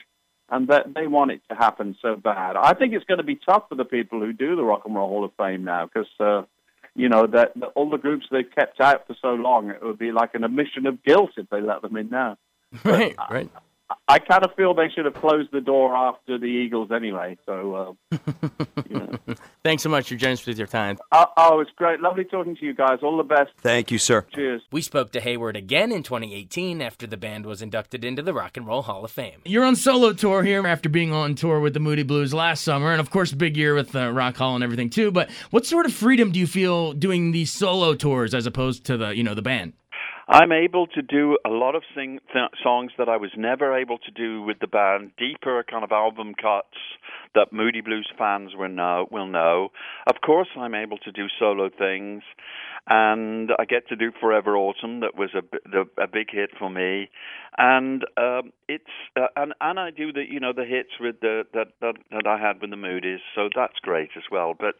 and 0.49 0.67
that 0.67 0.93
they 0.93 1.07
want 1.07 1.31
it 1.31 1.41
to 1.49 1.55
happen 1.55 1.95
so 2.01 2.17
bad. 2.17 2.57
I 2.57 2.73
think 2.73 2.93
it's 2.93 3.05
going 3.05 3.19
to 3.19 3.23
be 3.23 3.37
tough 3.37 3.69
for 3.69 3.75
the 3.75 3.85
people 3.85 4.19
who 4.19 4.33
do 4.33 4.57
the 4.57 4.65
Rock 4.65 4.81
and 4.83 4.93
Roll 4.95 5.07
Hall 5.07 5.23
of 5.23 5.31
Fame 5.37 5.63
now 5.63 5.85
because. 5.85 6.09
Uh, 6.19 6.41
you 6.95 7.09
know, 7.09 7.27
that, 7.27 7.53
that 7.55 7.69
all 7.75 7.89
the 7.89 7.97
groups 7.97 8.25
they've 8.31 8.49
kept 8.53 8.81
out 8.81 9.07
for 9.07 9.15
so 9.21 9.29
long, 9.29 9.69
it 9.69 9.81
would 9.81 9.99
be 9.99 10.11
like 10.11 10.35
an 10.35 10.43
admission 10.43 10.85
of 10.87 11.03
guilt 11.03 11.31
if 11.37 11.49
they 11.49 11.61
let 11.61 11.81
them 11.81 11.95
in 11.97 12.09
now. 12.09 12.37
Right, 12.85 13.15
uh, 13.17 13.25
right. 13.29 13.49
I 13.53 13.59
kind 14.19 14.43
of 14.43 14.53
feel 14.55 14.73
they 14.73 14.89
should 14.89 15.05
have 15.05 15.13
closed 15.15 15.49
the 15.51 15.61
door 15.61 15.95
after 15.95 16.37
the 16.37 16.45
Eagles 16.45 16.89
anyway. 16.91 17.37
So, 17.45 17.97
uh, 18.11 18.17
you 18.89 18.99
know. 18.99 19.17
thanks 19.63 19.83
so 19.83 19.89
much. 19.89 20.09
You're 20.09 20.19
generous 20.19 20.45
with 20.45 20.57
your 20.57 20.67
time. 20.67 20.97
Uh, 21.11 21.25
oh, 21.37 21.59
it's 21.59 21.71
great. 21.75 21.99
Lovely 21.99 22.23
talking 22.23 22.55
to 22.55 22.65
you 22.65 22.73
guys. 22.73 22.99
All 23.01 23.17
the 23.17 23.23
best. 23.23 23.51
Thank 23.59 23.91
you, 23.91 23.97
sir. 23.97 24.25
Cheers. 24.33 24.61
We 24.71 24.81
spoke 24.81 25.11
to 25.13 25.21
Hayward 25.21 25.55
again 25.55 25.91
in 25.91 26.03
2018 26.03 26.81
after 26.81 27.07
the 27.07 27.17
band 27.17 27.45
was 27.45 27.61
inducted 27.61 28.03
into 28.03 28.21
the 28.21 28.33
Rock 28.33 28.57
and 28.57 28.65
Roll 28.65 28.81
Hall 28.83 29.03
of 29.05 29.11
Fame. 29.11 29.41
You're 29.45 29.65
on 29.65 29.75
solo 29.75 30.13
tour 30.13 30.43
here 30.43 30.65
after 30.65 30.89
being 30.89 31.13
on 31.13 31.35
tour 31.35 31.59
with 31.59 31.73
the 31.73 31.79
Moody 31.79 32.03
Blues 32.03 32.33
last 32.33 32.63
summer, 32.63 32.91
and 32.91 32.99
of 32.99 33.09
course, 33.09 33.31
big 33.31 33.57
year 33.57 33.73
with 33.75 33.95
uh, 33.95 34.11
Rock 34.11 34.37
Hall 34.37 34.55
and 34.55 34.63
everything 34.63 34.89
too. 34.89 35.11
But 35.11 35.29
what 35.51 35.65
sort 35.65 35.85
of 35.85 35.93
freedom 35.93 36.31
do 36.31 36.39
you 36.39 36.47
feel 36.47 36.93
doing 36.93 37.31
these 37.31 37.51
solo 37.51 37.95
tours 37.95 38.33
as 38.33 38.45
opposed 38.45 38.85
to 38.85 38.97
the 38.97 39.15
you 39.15 39.23
know 39.23 39.33
the 39.33 39.41
band? 39.41 39.73
I'm 40.27 40.51
able 40.51 40.87
to 40.87 41.01
do 41.01 41.37
a 41.45 41.49
lot 41.49 41.75
of 41.75 41.83
sing 41.95 42.19
th- 42.31 42.51
songs 42.63 42.91
that 42.97 43.09
I 43.09 43.17
was 43.17 43.31
never 43.35 43.77
able 43.77 43.97
to 43.99 44.11
do 44.11 44.41
with 44.41 44.59
the 44.59 44.67
band, 44.67 45.11
deeper 45.17 45.63
kind 45.69 45.83
of 45.83 45.91
album 45.91 46.33
cuts 46.35 46.77
that 47.35 47.51
Moody 47.51 47.81
Blues 47.81 48.09
fans 48.17 48.51
will 48.55 48.69
know. 48.69 49.07
Will 49.11 49.27
know. 49.27 49.69
Of 50.07 50.21
course, 50.25 50.49
I'm 50.57 50.75
able 50.75 50.97
to 50.99 51.11
do 51.11 51.27
solo 51.39 51.69
things, 51.69 52.23
and 52.87 53.51
I 53.57 53.65
get 53.65 53.87
to 53.89 53.95
do 53.95 54.11
Forever 54.19 54.55
Autumn. 54.55 54.99
That 55.01 55.15
was 55.15 55.29
a, 55.33 56.01
a 56.01 56.07
big 56.07 56.27
hit 56.31 56.51
for 56.57 56.69
me, 56.69 57.09
and 57.57 58.03
um, 58.17 58.51
it's 58.67 58.83
uh, 59.15 59.27
and 59.35 59.53
and 59.61 59.79
I 59.79 59.91
do 59.91 60.11
the 60.11 60.23
you 60.29 60.39
know 60.39 60.53
the 60.53 60.65
hits 60.65 60.91
with 60.99 61.19
the 61.21 61.43
that 61.53 61.67
that, 61.81 61.95
that 62.11 62.27
I 62.27 62.37
had 62.39 62.61
with 62.61 62.69
the 62.69 62.77
Moody's, 62.77 63.21
so 63.35 63.49
that's 63.55 63.79
great 63.81 64.09
as 64.15 64.23
well. 64.31 64.53
But 64.57 64.75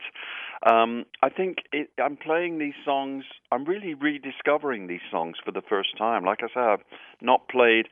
um, 0.70 1.06
I 1.24 1.30
think 1.30 1.60
it, 1.72 1.90
I'm 2.04 2.18
playing 2.18 2.60
these 2.60 2.76
songs. 2.86 3.24
I'm 3.52 3.66
really 3.66 3.94
rediscovering 3.94 4.88
these 4.88 5.02
songs 5.12 5.36
for 5.44 5.52
the 5.52 5.62
first 5.62 5.98
time. 5.98 6.24
Like 6.24 6.40
I 6.42 6.48
said, 6.54 6.64
I've 6.64 6.86
not 7.22 7.50
played 7.50 7.88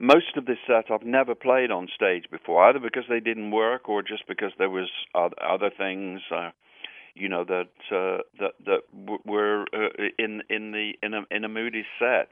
most 0.00 0.36
of 0.36 0.46
this 0.46 0.58
set. 0.66 0.90
I've 0.90 1.06
never 1.06 1.34
played 1.34 1.70
on 1.70 1.88
stage 1.94 2.24
before, 2.30 2.64
either 2.64 2.80
because 2.80 3.04
they 3.08 3.20
didn't 3.20 3.52
work 3.52 3.88
or 3.88 4.02
just 4.02 4.26
because 4.26 4.52
there 4.58 4.70
was 4.70 4.88
other 5.14 5.70
things. 5.76 6.22
Uh, 6.34 6.50
you 7.14 7.28
know 7.28 7.44
that 7.44 7.68
uh, 7.90 8.22
that 8.38 8.52
that 8.66 8.80
we're 9.24 9.62
uh, 9.62 9.88
in 10.18 10.42
in 10.48 10.72
the 10.72 10.92
in 11.02 11.14
a 11.14 11.22
in 11.30 11.44
a 11.44 11.48
moody 11.48 11.84
set, 11.98 12.28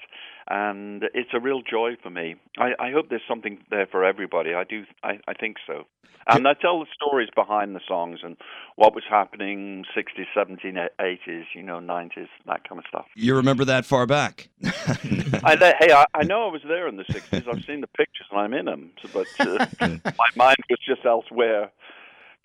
and 0.49 1.05
it's 1.15 1.31
a 1.33 1.41
real 1.41 1.63
joy 1.63 1.97
for 2.03 2.11
me. 2.11 2.37
I, 2.59 2.73
I 2.79 2.91
hope 2.91 3.09
there's 3.09 3.23
something 3.29 3.59
there 3.71 3.87
for 3.87 4.05
everybody. 4.05 4.55
I 4.55 4.65
do. 4.65 4.85
I, 5.03 5.19
I 5.27 5.35
think 5.35 5.57
so. 5.67 5.85
And 6.31 6.47
I 6.47 6.53
tell 6.53 6.79
the 6.81 6.87
stories 6.95 7.31
behind 7.35 7.75
the 7.75 7.81
songs 7.89 8.21
and 8.23 8.37
what 8.77 8.95
was 8.95 9.05
happening 9.09 9.85
60s, 9.97 10.27
70s, 10.37 10.89
80s, 11.01 11.45
you 11.55 11.63
know, 11.63 11.79
90s, 11.79 12.29
that 12.47 12.69
kind 12.69 12.79
of 12.79 12.85
stuff. 12.87 13.07
You 13.15 13.35
remember 13.35 13.65
that 13.65 13.87
far 13.87 14.07
back? 14.07 14.51
I, 14.65 15.75
hey, 15.81 15.93
I, 15.93 16.05
I, 16.15 16.25
know 16.25 16.47
I 16.47 16.53
was 16.53 16.61
there 16.69 16.87
in 16.87 16.97
the 16.97 17.05
60s. 17.05 17.49
I've 17.49 17.65
seen 17.65 17.81
the 17.81 17.87
pictures 17.87 18.27
and 18.31 18.41
I'm 18.41 18.53
in 18.53 18.67
them. 18.67 18.91
But 19.13 19.27
uh, 19.41 19.67
my 19.81 20.29
mind 20.37 20.59
was 20.69 20.79
just 20.87 21.07
elsewhere 21.07 21.71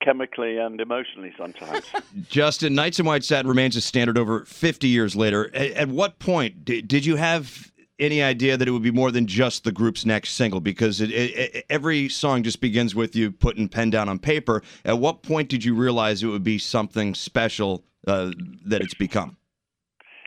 chemically 0.04 0.58
and 0.58 0.80
emotionally 0.82 1.34
sometimes. 1.38 1.86
Justin, 2.30 2.76
Nights 2.76 3.00
in 3.00 3.06
White 3.06 3.24
Satin 3.24 3.48
remains 3.48 3.76
a 3.76 3.82
standard 3.82 4.18
over 4.18 4.46
50 4.46 4.88
years 4.88 5.16
later. 5.16 5.50
At, 5.56 5.72
at 5.72 5.88
what 5.90 6.20
point 6.20 6.66
did, 6.66 6.88
did 6.88 7.06
you 7.06 7.16
have 7.16 7.72
any 8.00 8.22
idea 8.22 8.58
that 8.58 8.68
it 8.68 8.72
would 8.72 8.84
be 8.84 8.92
more 8.92 9.12
than 9.12 9.28
just 9.28 9.64
the 9.64 9.72
group's 9.72 10.06
next 10.06 10.32
single? 10.32 10.60
Because 10.60 11.02
it, 11.02 11.12
it, 11.12 11.56
it, 11.56 11.66
every 11.70 12.10
song 12.10 12.44
just 12.44 12.60
begins 12.60 12.96
with 12.96 13.16
you 13.16 13.32
putting 13.32 13.70
pen 13.70 13.90
down 13.90 14.10
on 14.10 14.20
paper. 14.20 14.62
At 14.86 15.00
what 15.00 15.24
point 15.24 15.50
did 15.50 15.64
you 15.64 15.76
realize 15.76 16.24
it 16.24 16.28
would 16.28 16.44
be 16.44 16.60
something 16.60 17.14
special 17.16 17.84
uh, 18.08 18.32
that 18.66 18.82
it's 18.82 18.94
become? 18.94 19.38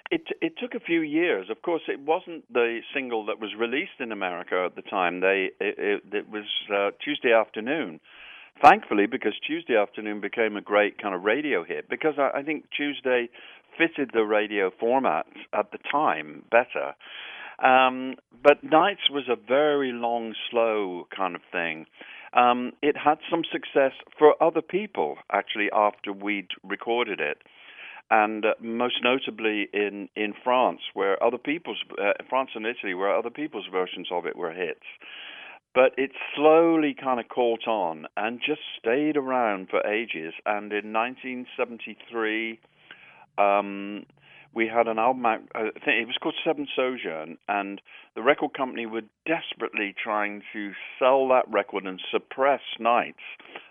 It 0.08 0.22
it 0.40 0.52
took 0.60 0.74
a 0.74 0.80
few 0.80 1.00
years. 1.00 1.50
Of 1.50 1.62
course, 1.62 1.82
it 1.88 1.98
wasn't 1.98 2.44
the 2.52 2.78
single 2.94 3.26
that 3.26 3.40
was 3.40 3.50
released 3.58 3.98
in 3.98 4.12
America 4.12 4.64
at 4.64 4.76
the 4.76 4.82
time. 4.82 5.18
They 5.20 5.50
it, 5.58 5.74
it, 5.78 6.14
it 6.14 6.28
was 6.30 6.44
uh, 6.72 6.90
Tuesday 7.04 7.32
afternoon. 7.32 7.98
Thankfully, 8.62 9.06
because 9.06 9.34
Tuesday 9.46 9.76
afternoon 9.76 10.20
became 10.20 10.56
a 10.56 10.60
great 10.60 11.00
kind 11.00 11.14
of 11.14 11.22
radio 11.22 11.64
hit. 11.64 11.88
Because 11.88 12.14
I, 12.18 12.38
I 12.38 12.42
think 12.42 12.64
Tuesday 12.74 13.28
fitted 13.76 14.10
the 14.12 14.22
radio 14.22 14.70
format 14.78 15.26
at 15.52 15.70
the 15.72 15.78
time 15.90 16.44
better. 16.50 16.94
Um, 17.58 18.16
but 18.42 18.62
Nights 18.62 19.10
was 19.10 19.24
a 19.28 19.36
very 19.36 19.92
long, 19.92 20.34
slow 20.50 21.06
kind 21.14 21.34
of 21.34 21.42
thing. 21.52 21.86
Um, 22.32 22.72
it 22.82 22.96
had 22.96 23.18
some 23.30 23.42
success 23.50 23.92
for 24.18 24.34
other 24.42 24.60
people 24.60 25.16
actually 25.32 25.68
after 25.72 26.12
we'd 26.12 26.48
recorded 26.62 27.20
it 27.20 27.38
and 28.10 28.44
uh, 28.44 28.54
most 28.60 28.96
notably 29.02 29.68
in 29.72 30.08
in 30.14 30.32
France, 30.44 30.80
where 30.94 31.22
other 31.22 31.38
people's 31.38 31.82
uh, 31.98 32.12
France 32.28 32.50
and 32.54 32.66
Italy, 32.66 32.94
where 32.94 33.16
other 33.16 33.30
people's 33.30 33.66
versions 33.70 34.08
of 34.12 34.26
it 34.26 34.36
were 34.36 34.52
hits. 34.52 34.86
But 35.76 35.92
it 35.98 36.12
slowly 36.34 36.96
kind 36.98 37.20
of 37.20 37.28
caught 37.28 37.68
on 37.68 38.06
and 38.16 38.40
just 38.40 38.62
stayed 38.80 39.18
around 39.18 39.68
for 39.68 39.86
ages. 39.86 40.32
And 40.46 40.72
in 40.72 40.90
1973, 40.90 42.58
um, 43.36 44.06
we 44.54 44.68
had 44.68 44.88
an 44.88 44.98
album 44.98 45.26
out. 45.26 45.40
I 45.54 45.64
think 45.84 46.00
it 46.00 46.06
was 46.06 46.16
called 46.18 46.34
Seventh 46.42 46.70
Sojourn, 46.74 47.36
and 47.46 47.82
the 48.14 48.22
record 48.22 48.54
company 48.56 48.86
were 48.86 49.02
desperately 49.26 49.94
trying 50.02 50.40
to 50.54 50.72
sell 50.98 51.28
that 51.28 51.44
record 51.52 51.84
and 51.84 52.00
suppress 52.10 52.62
Nights. 52.80 53.20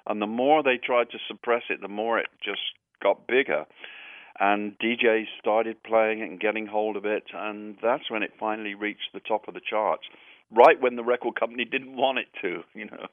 And 0.06 0.22
the 0.22 0.28
more 0.28 0.62
they 0.62 0.78
tried 0.78 1.10
to 1.10 1.18
suppress 1.28 1.64
it, 1.72 1.82
the 1.82 1.88
more 1.88 2.20
it 2.20 2.28
just 2.44 2.62
got 3.02 3.26
bigger 3.26 3.66
and 4.40 4.78
DJs 4.80 5.28
started 5.40 5.82
playing 5.84 6.20
it 6.20 6.30
and 6.30 6.40
getting 6.40 6.68
hold 6.68 6.98
of 6.98 7.06
it, 7.06 7.24
and 7.34 7.78
that's 7.82 8.12
when 8.12 8.22
it 8.22 8.34
finally 8.40 8.74
reached 8.74 9.14
the 9.14 9.22
top 9.22 9.48
of 9.48 9.54
the 9.54 9.62
charts. 9.62 10.04
Right 10.52 10.80
when 10.80 10.96
the 10.96 11.04
record 11.04 11.40
company 11.40 11.66
didn't 11.66 11.96
want 11.96 12.20
it 12.20 12.28
to, 12.42 12.64
you 12.74 12.86
know, 12.86 13.08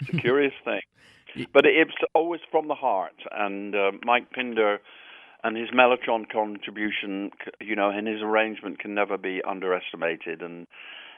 it's 0.00 0.10
a 0.10 0.20
curious 0.20 0.54
thing. 0.64 0.80
But 1.52 1.66
it's 1.66 1.90
always 2.14 2.40
from 2.50 2.68
the 2.68 2.76
heart, 2.76 3.16
and 3.32 3.74
uh, 3.74 3.90
Mike 4.04 4.30
Pinder 4.30 4.78
and 5.42 5.56
his 5.56 5.68
Mellotron 5.70 6.30
contribution, 6.30 7.30
you 7.60 7.74
know, 7.74 7.90
and 7.90 8.06
his 8.06 8.22
arrangement 8.22 8.78
can 8.78 8.94
never 8.94 9.18
be 9.18 9.42
underestimated. 9.46 10.42
And 10.42 10.68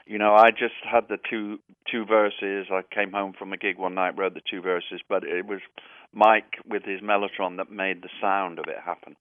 you 0.07 0.17
know, 0.17 0.33
I 0.33 0.49
just 0.51 0.75
had 0.83 1.07
the 1.09 1.17
two 1.29 1.59
two 1.89 2.05
verses. 2.05 2.67
I 2.71 2.81
came 2.93 3.11
home 3.11 3.33
from 3.37 3.53
a 3.53 3.57
gig 3.57 3.77
one 3.77 3.95
night, 3.95 4.17
wrote 4.17 4.33
the 4.33 4.41
two 4.49 4.61
verses, 4.61 5.01
but 5.07 5.23
it 5.23 5.45
was 5.45 5.59
Mike 6.13 6.59
with 6.67 6.83
his 6.83 7.01
Mellotron 7.01 7.57
that 7.57 7.71
made 7.71 8.01
the 8.01 8.09
sound 8.21 8.59
of 8.59 8.65
it 8.67 8.77
happen. 8.83 9.15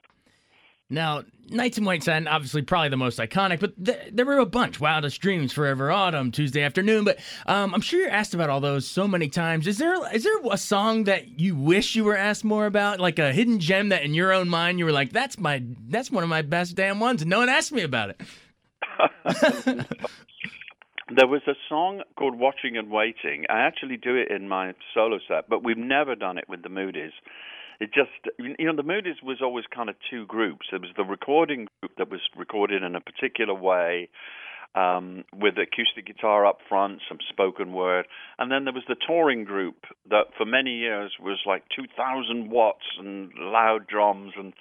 Now, 0.88 1.24
Nights 1.48 1.78
in 1.78 1.84
White 1.84 2.04
Satin, 2.04 2.28
obviously 2.28 2.62
probably 2.62 2.90
the 2.90 2.96
most 2.96 3.18
iconic, 3.18 3.60
but 3.60 3.84
th- 3.84 4.10
there 4.12 4.24
were 4.24 4.38
a 4.38 4.46
bunch. 4.46 4.80
Wildest 4.80 5.20
Dreams, 5.20 5.52
Forever 5.52 5.90
Autumn, 5.90 6.30
Tuesday 6.30 6.62
Afternoon. 6.62 7.04
But 7.04 7.18
um, 7.46 7.74
I'm 7.74 7.80
sure 7.80 8.00
you're 8.00 8.10
asked 8.10 8.34
about 8.34 8.50
all 8.50 8.60
those 8.60 8.86
so 8.86 9.08
many 9.08 9.28
times. 9.28 9.66
Is 9.66 9.78
there 9.78 9.94
is 10.14 10.24
there 10.24 10.38
a 10.50 10.58
song 10.58 11.04
that 11.04 11.40
you 11.40 11.56
wish 11.56 11.96
you 11.96 12.04
were 12.04 12.16
asked 12.16 12.44
more 12.44 12.66
about, 12.66 13.00
like 13.00 13.18
a 13.18 13.32
hidden 13.32 13.58
gem 13.58 13.88
that 13.88 14.02
in 14.02 14.14
your 14.14 14.32
own 14.32 14.48
mind 14.48 14.78
you 14.78 14.84
were 14.84 14.92
like, 14.92 15.12
that's 15.12 15.38
my 15.38 15.62
that's 15.88 16.10
one 16.10 16.22
of 16.22 16.28
my 16.28 16.42
best 16.42 16.76
damn 16.76 17.00
ones, 17.00 17.22
and 17.22 17.30
no 17.30 17.40
one 17.40 17.48
asked 17.48 17.72
me 17.72 17.82
about 17.82 18.10
it. 18.10 18.20
there 21.14 21.26
was 21.26 21.42
a 21.48 21.54
song 21.68 22.02
called 22.16 22.38
Watching 22.38 22.76
and 22.76 22.90
Waiting. 22.90 23.44
I 23.48 23.60
actually 23.60 23.96
do 23.96 24.16
it 24.16 24.30
in 24.30 24.48
my 24.48 24.72
solo 24.94 25.18
set, 25.26 25.48
but 25.48 25.64
we've 25.64 25.76
never 25.76 26.14
done 26.14 26.38
it 26.38 26.48
with 26.48 26.62
the 26.62 26.68
Moodies 26.68 27.12
it 27.80 27.90
just 27.92 28.10
you 28.38 28.66
know 28.66 28.76
the 28.76 28.82
Moodies 28.82 29.22
was 29.22 29.38
always 29.42 29.64
kind 29.74 29.88
of 29.88 29.96
two 30.10 30.26
groups. 30.26 30.66
There 30.70 30.80
was 30.80 30.90
the 30.96 31.04
recording 31.04 31.68
group 31.80 31.92
that 31.98 32.10
was 32.10 32.20
recorded 32.36 32.82
in 32.82 32.94
a 32.94 33.00
particular 33.00 33.54
way. 33.54 34.08
Um, 34.74 35.24
with 35.34 35.54
acoustic 35.56 36.04
guitar 36.04 36.44
up 36.44 36.58
front, 36.68 37.00
some 37.08 37.16
spoken 37.30 37.72
word, 37.72 38.06
and 38.38 38.52
then 38.52 38.64
there 38.64 38.74
was 38.74 38.82
the 38.86 38.96
touring 39.06 39.44
group 39.44 39.86
that 40.10 40.26
for 40.36 40.44
many 40.44 40.76
years 40.76 41.12
was 41.18 41.38
like 41.46 41.62
2,000 41.74 42.50
watts 42.50 42.84
and 42.98 43.32
loud 43.38 43.86
drums, 43.86 44.34
and 44.36 44.52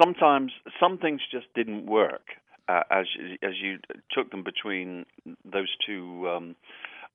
sometimes 0.00 0.52
some 0.78 0.96
things 0.96 1.22
just 1.28 1.46
didn't 1.56 1.86
work 1.86 2.22
uh, 2.68 2.82
as 2.90 3.06
as 3.42 3.52
you 3.60 3.78
took 4.10 4.30
them 4.30 4.42
between 4.42 5.04
those 5.44 5.74
two 5.84 6.28
um, 6.28 6.56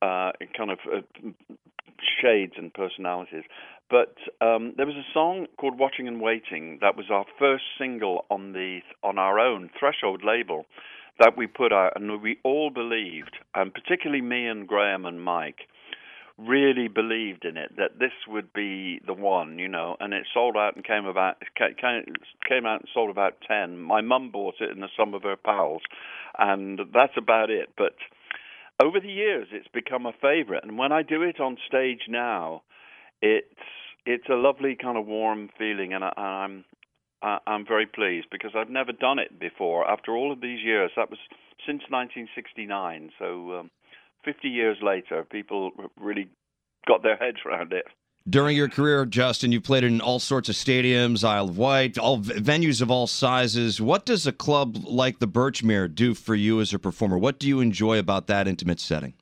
uh, 0.01 0.31
kind 0.55 0.71
of 0.71 0.79
uh, 0.93 1.01
shades 2.21 2.53
and 2.57 2.73
personalities. 2.73 3.43
But 3.89 4.15
um, 4.41 4.73
there 4.75 4.85
was 4.85 4.95
a 4.95 5.13
song 5.13 5.47
called 5.57 5.79
"Watching 5.79 6.07
and 6.07 6.21
Waiting" 6.21 6.79
that 6.81 6.97
was 6.97 7.05
our 7.09 7.25
first 7.39 7.63
single 7.79 8.25
on 8.29 8.53
the 8.53 8.79
on 9.03 9.17
our 9.17 9.39
own 9.39 9.69
Threshold 9.79 10.23
label 10.25 10.65
that 11.19 11.37
we 11.37 11.47
put 11.47 11.73
out, 11.73 11.93
and 11.95 12.21
we 12.21 12.37
all 12.43 12.69
believed, 12.69 13.37
and 13.55 13.73
particularly 13.73 14.21
me 14.21 14.45
and 14.47 14.67
Graeme 14.67 15.05
and 15.05 15.21
Mike, 15.21 15.61
really 16.37 16.87
believed 16.87 17.45
in 17.45 17.57
it 17.57 17.75
that 17.77 17.97
this 17.97 18.11
would 18.27 18.53
be 18.53 18.99
the 19.07 19.13
one, 19.13 19.57
you 19.57 19.67
know. 19.67 19.95
And 19.99 20.13
it 20.13 20.27
sold 20.33 20.55
out 20.55 20.75
and 20.75 20.85
came 20.85 21.05
about 21.05 21.41
came 21.57 22.65
out 22.65 22.81
and 22.81 22.89
sold 22.93 23.09
about 23.09 23.37
ten. 23.47 23.77
My 23.77 24.01
mum 24.01 24.31
bought 24.31 24.55
it 24.59 24.69
in 24.69 24.81
the 24.81 24.89
sum 24.97 25.13
of 25.13 25.23
her 25.23 25.37
pals, 25.37 25.81
and 26.37 26.79
that's 26.93 27.17
about 27.17 27.49
it. 27.49 27.69
But 27.77 27.95
over 28.81 28.99
the 28.99 29.11
years, 29.11 29.47
it's 29.51 29.67
become 29.73 30.05
a 30.05 30.13
favorite, 30.21 30.63
and 30.63 30.77
when 30.77 30.91
I 30.91 31.01
do 31.03 31.21
it 31.23 31.39
on 31.39 31.57
stage 31.67 32.01
now 32.07 32.61
it's 33.21 33.45
it's 34.05 34.29
a 34.29 34.35
lovely 34.35 34.77
kind 34.81 34.97
of 34.97 35.05
warm 35.05 35.49
feeling, 35.57 35.93
and 35.93 36.03
I, 36.03 36.13
I'm 36.17 36.65
I'm 37.21 37.65
very 37.65 37.87
pleased 37.87 38.27
because 38.31 38.51
I've 38.55 38.69
never 38.69 38.91
done 38.91 39.19
it 39.19 39.39
before. 39.39 39.89
After 39.89 40.15
all 40.15 40.31
of 40.31 40.39
these 40.39 40.63
years, 40.63 40.91
that 40.95 41.09
was 41.09 41.19
since 41.65 41.81
1969, 41.89 43.09
so 43.17 43.59
um, 43.59 43.71
50 44.23 44.47
years 44.47 44.77
later, 44.83 45.25
people 45.29 45.71
really 45.99 46.29
got 46.87 47.01
their 47.01 47.17
heads 47.17 47.37
around 47.45 47.73
it. 47.73 47.85
During 48.29 48.57
your 48.57 48.67
career, 48.67 49.05
Justin, 49.05 49.53
you've 49.53 49.63
played 49.63 49.85
in 49.85 50.01
all 50.01 50.19
sorts 50.19 50.49
of 50.49 50.55
stadiums, 50.55 51.23
Isle 51.23 51.47
of 51.47 51.57
Wight, 51.57 51.97
all 51.97 52.19
venues 52.19 52.81
of 52.81 52.91
all 52.91 53.07
sizes. 53.07 53.79
What 53.79 54.05
does 54.05 54.27
a 54.27 54.33
club 54.33 54.75
like 54.83 55.19
the 55.19 55.29
Birchmere 55.29 55.93
do 55.93 56.13
for 56.13 56.35
you 56.35 56.59
as 56.59 56.73
a 56.73 56.79
performer? 56.79 57.17
What 57.17 57.39
do 57.39 57.47
you 57.47 57.61
enjoy 57.61 57.97
about 57.97 58.27
that 58.27 58.45
intimate 58.45 58.81
setting? 58.81 59.13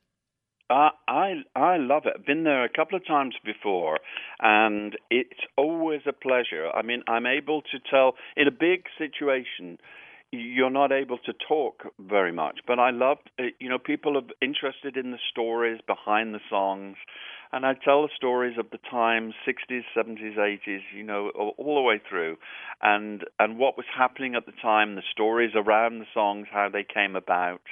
Uh, 0.68 0.88
I 1.06 1.34
I 1.54 1.76
love 1.76 2.06
it. 2.06 2.14
I've 2.18 2.26
been 2.26 2.42
there 2.42 2.64
a 2.64 2.68
couple 2.68 2.96
of 2.96 3.06
times 3.06 3.36
before, 3.44 4.00
and 4.40 4.98
it's 5.08 5.38
always 5.56 6.00
a 6.08 6.12
pleasure. 6.12 6.68
I 6.74 6.82
mean, 6.82 7.04
I'm 7.06 7.26
able 7.26 7.62
to 7.62 7.78
tell 7.88 8.14
in 8.36 8.48
a 8.48 8.50
big 8.50 8.86
situation. 8.98 9.78
You're 10.32 10.70
not 10.70 10.92
able 10.92 11.18
to 11.18 11.32
talk 11.48 11.84
very 11.98 12.32
much, 12.32 12.60
but 12.66 12.78
I 12.78 12.90
love, 12.90 13.18
uh, 13.38 13.44
you 13.60 13.68
know, 13.68 13.78
people 13.78 14.16
are 14.16 14.22
interested 14.42 14.96
in 14.96 15.12
the 15.12 15.18
stories 15.30 15.80
behind 15.86 16.34
the 16.34 16.40
songs, 16.50 16.96
and 17.52 17.64
I 17.64 17.74
tell 17.74 18.02
the 18.02 18.08
stories 18.14 18.58
of 18.58 18.70
the 18.70 18.78
time, 18.90 19.32
60s, 19.46 19.84
70s, 19.96 20.36
80s, 20.36 20.80
you 20.94 21.04
know, 21.04 21.30
all 21.30 21.76
the 21.76 21.80
way 21.80 22.00
through, 22.08 22.36
and 22.82 23.24
and 23.38 23.58
what 23.58 23.76
was 23.76 23.86
happening 23.96 24.34
at 24.34 24.46
the 24.46 24.52
time, 24.60 24.96
the 24.96 25.02
stories 25.12 25.52
around 25.54 26.00
the 26.00 26.06
songs, 26.12 26.48
how 26.50 26.68
they 26.68 26.84
came 26.84 27.14
about, 27.14 27.62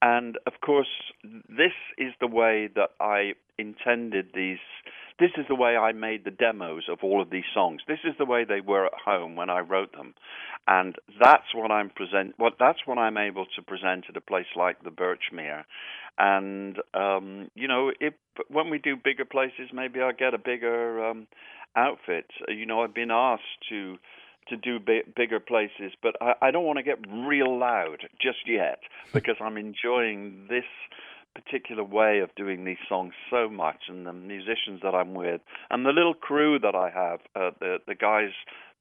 and 0.00 0.38
of 0.46 0.54
course, 0.64 0.88
this 1.24 1.74
is 1.98 2.12
the 2.20 2.26
way 2.26 2.68
that 2.74 2.90
I 3.00 3.34
intended 3.58 4.28
these. 4.34 4.58
This 5.20 5.30
is 5.36 5.44
the 5.48 5.54
way 5.54 5.76
I 5.76 5.92
made 5.92 6.24
the 6.24 6.30
demos 6.30 6.84
of 6.88 7.00
all 7.02 7.20
of 7.20 7.28
these 7.28 7.44
songs. 7.52 7.82
This 7.86 7.98
is 8.04 8.14
the 8.18 8.24
way 8.24 8.44
they 8.44 8.62
were 8.62 8.86
at 8.86 8.94
home 9.04 9.36
when 9.36 9.50
I 9.50 9.60
wrote 9.60 9.92
them, 9.92 10.14
and 10.66 10.96
that's 11.20 11.54
what 11.54 11.70
I'm 11.70 11.90
present. 11.90 12.34
What 12.38 12.54
that's 12.58 12.86
what 12.86 12.96
I'm 12.96 13.18
able 13.18 13.44
to 13.56 13.62
present 13.62 14.06
at 14.08 14.16
a 14.16 14.22
place 14.22 14.46
like 14.56 14.82
the 14.82 14.90
Birchmere. 14.90 15.64
And 16.18 16.78
um, 16.94 17.50
you 17.54 17.68
know, 17.68 17.92
if 18.00 18.14
when 18.48 18.70
we 18.70 18.78
do 18.78 18.96
bigger 18.96 19.26
places, 19.26 19.68
maybe 19.74 20.00
I'll 20.00 20.12
get 20.12 20.32
a 20.32 20.38
bigger 20.38 21.04
um, 21.04 21.26
outfit. 21.76 22.26
You 22.48 22.64
know, 22.64 22.82
I've 22.82 22.94
been 22.94 23.10
asked 23.10 23.42
to 23.68 23.98
to 24.48 24.56
do 24.56 24.78
bigger 24.80 25.38
places, 25.38 25.92
but 26.02 26.16
I, 26.20 26.32
I 26.42 26.50
don't 26.50 26.64
want 26.64 26.78
to 26.78 26.82
get 26.82 26.98
real 27.08 27.58
loud 27.58 28.08
just 28.20 28.48
yet 28.48 28.80
because 29.12 29.36
I'm 29.40 29.56
enjoying 29.56 30.46
this 30.48 30.64
particular 31.34 31.84
way 31.84 32.20
of 32.20 32.34
doing 32.34 32.64
these 32.64 32.78
songs 32.88 33.12
so 33.30 33.48
much, 33.48 33.82
and 33.88 34.06
the 34.06 34.12
musicians 34.12 34.80
that 34.82 34.94
I'm 34.94 35.14
with, 35.14 35.40
and 35.70 35.84
the 35.84 35.90
little 35.90 36.14
crew 36.14 36.58
that 36.58 36.74
I 36.74 36.90
have, 36.90 37.20
uh, 37.34 37.50
the 37.60 37.78
the 37.86 37.94
guys, 37.94 38.30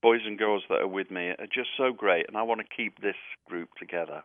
boys 0.01 0.21
and 0.25 0.37
girls 0.37 0.63
that 0.69 0.81
are 0.81 0.87
with 0.87 1.11
me, 1.11 1.29
are 1.29 1.47
just 1.53 1.69
so 1.77 1.91
great, 1.93 2.27
and 2.27 2.37
I 2.37 2.43
want 2.43 2.61
to 2.61 2.75
keep 2.75 3.01
this 3.01 3.15
group 3.47 3.69
together. 3.79 4.23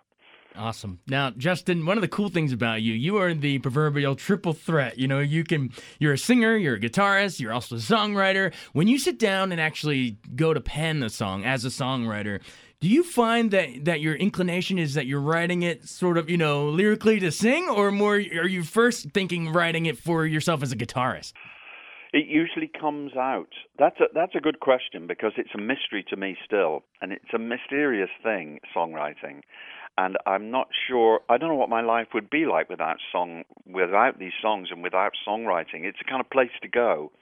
Awesome. 0.56 1.00
Now, 1.08 1.30
Justin, 1.30 1.84
one 1.84 1.98
of 1.98 2.02
the 2.02 2.08
cool 2.08 2.28
things 2.28 2.52
about 2.52 2.80
you, 2.80 2.92
you 2.92 3.16
are 3.16 3.34
the 3.34 3.58
proverbial 3.58 4.14
triple 4.14 4.52
threat. 4.52 4.96
You 4.98 5.08
know, 5.08 5.18
you 5.18 5.42
can 5.42 5.72
you're 5.98 6.12
a 6.12 6.18
singer, 6.18 6.56
you're 6.56 6.76
a 6.76 6.80
guitarist, 6.80 7.40
you're 7.40 7.52
also 7.52 7.74
a 7.74 7.78
songwriter. 7.78 8.54
When 8.72 8.86
you 8.86 8.98
sit 8.98 9.18
down 9.18 9.50
and 9.50 9.60
actually 9.60 10.18
go 10.36 10.54
to 10.54 10.60
pen 10.60 11.00
the 11.00 11.10
song 11.10 11.44
as 11.44 11.64
a 11.64 11.68
songwriter, 11.68 12.40
Do 12.84 12.90
you 12.90 13.02
find 13.02 13.50
that 13.52 13.86
that 13.86 14.02
your 14.02 14.14
inclination 14.14 14.78
is 14.78 14.92
that 14.92 15.06
you're 15.06 15.18
writing 15.18 15.62
it 15.62 15.88
sort 15.88 16.18
of, 16.18 16.28
you 16.28 16.36
know, 16.36 16.68
lyrically 16.68 17.18
to 17.18 17.32
sing, 17.32 17.66
or 17.70 17.90
more 17.90 18.16
are 18.16 18.46
you 18.46 18.62
first 18.62 19.10
thinking 19.12 19.54
writing 19.54 19.86
it 19.86 19.96
for 19.96 20.26
yourself 20.26 20.62
as 20.62 20.70
a 20.70 20.76
guitarist? 20.76 21.32
It 22.12 22.26
usually 22.26 22.70
comes 22.78 23.16
out. 23.16 23.48
That's 23.78 23.98
a 24.00 24.08
that's 24.12 24.34
a 24.34 24.38
good 24.38 24.60
question 24.60 25.06
because 25.06 25.32
it's 25.38 25.54
a 25.54 25.58
mystery 25.58 26.04
to 26.10 26.16
me 26.18 26.36
still, 26.44 26.82
and 27.00 27.10
it's 27.10 27.32
a 27.34 27.38
mysterious 27.38 28.10
thing, 28.22 28.60
songwriting. 28.76 29.40
And 29.96 30.18
I'm 30.26 30.50
not 30.50 30.68
sure. 30.86 31.20
I 31.30 31.38
don't 31.38 31.48
know 31.48 31.54
what 31.54 31.70
my 31.70 31.80
life 31.80 32.08
would 32.12 32.28
be 32.28 32.44
like 32.44 32.68
without 32.68 32.98
song, 33.10 33.44
without 33.66 34.18
these 34.18 34.36
songs, 34.42 34.68
and 34.70 34.82
without 34.82 35.12
songwriting. 35.26 35.84
It's 35.84 36.02
a 36.02 36.04
kind 36.04 36.20
of 36.20 36.28
place 36.28 36.52
to 36.60 36.68
go. 36.68 37.12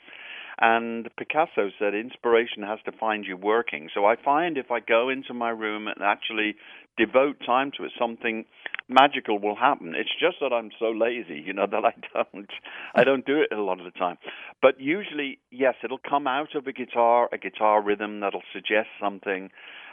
And 0.60 1.08
Picasso 1.16 1.70
said 1.78 1.94
inspiration 1.94 2.62
has 2.62 2.78
to 2.84 2.92
find 2.92 3.24
you 3.24 3.36
working. 3.36 3.88
So 3.94 4.04
I 4.04 4.16
find 4.22 4.58
if 4.58 4.70
I 4.70 4.80
go 4.80 5.08
into 5.08 5.34
my 5.34 5.50
room 5.50 5.88
and 5.88 6.02
actually 6.02 6.56
devote 6.98 7.36
time 7.44 7.70
to 7.76 7.84
it, 7.84 7.92
something 7.98 8.44
magical 8.88 9.38
will 9.38 9.56
happen. 9.56 9.94
It's 9.96 10.10
just 10.20 10.36
that 10.40 10.52
I'm 10.52 10.70
so 10.78 10.90
lazy, 10.90 11.42
you 11.44 11.52
know, 11.52 11.66
that 11.70 11.84
I 11.84 11.94
don't 12.12 12.50
I 12.94 13.04
don't 13.04 13.24
do 13.24 13.40
it 13.40 13.52
a 13.52 13.62
lot 13.62 13.78
of 13.78 13.84
the 13.84 13.98
time. 13.98 14.18
But 14.60 14.80
usually, 14.80 15.38
yes, 15.50 15.74
it'll 15.82 15.98
come 15.98 16.26
out 16.26 16.54
of 16.54 16.66
a 16.66 16.72
guitar, 16.72 17.28
a 17.32 17.38
guitar 17.38 17.82
rhythm 17.82 18.20
that'll 18.20 18.42
suggest 18.52 18.88
something, 19.00 19.50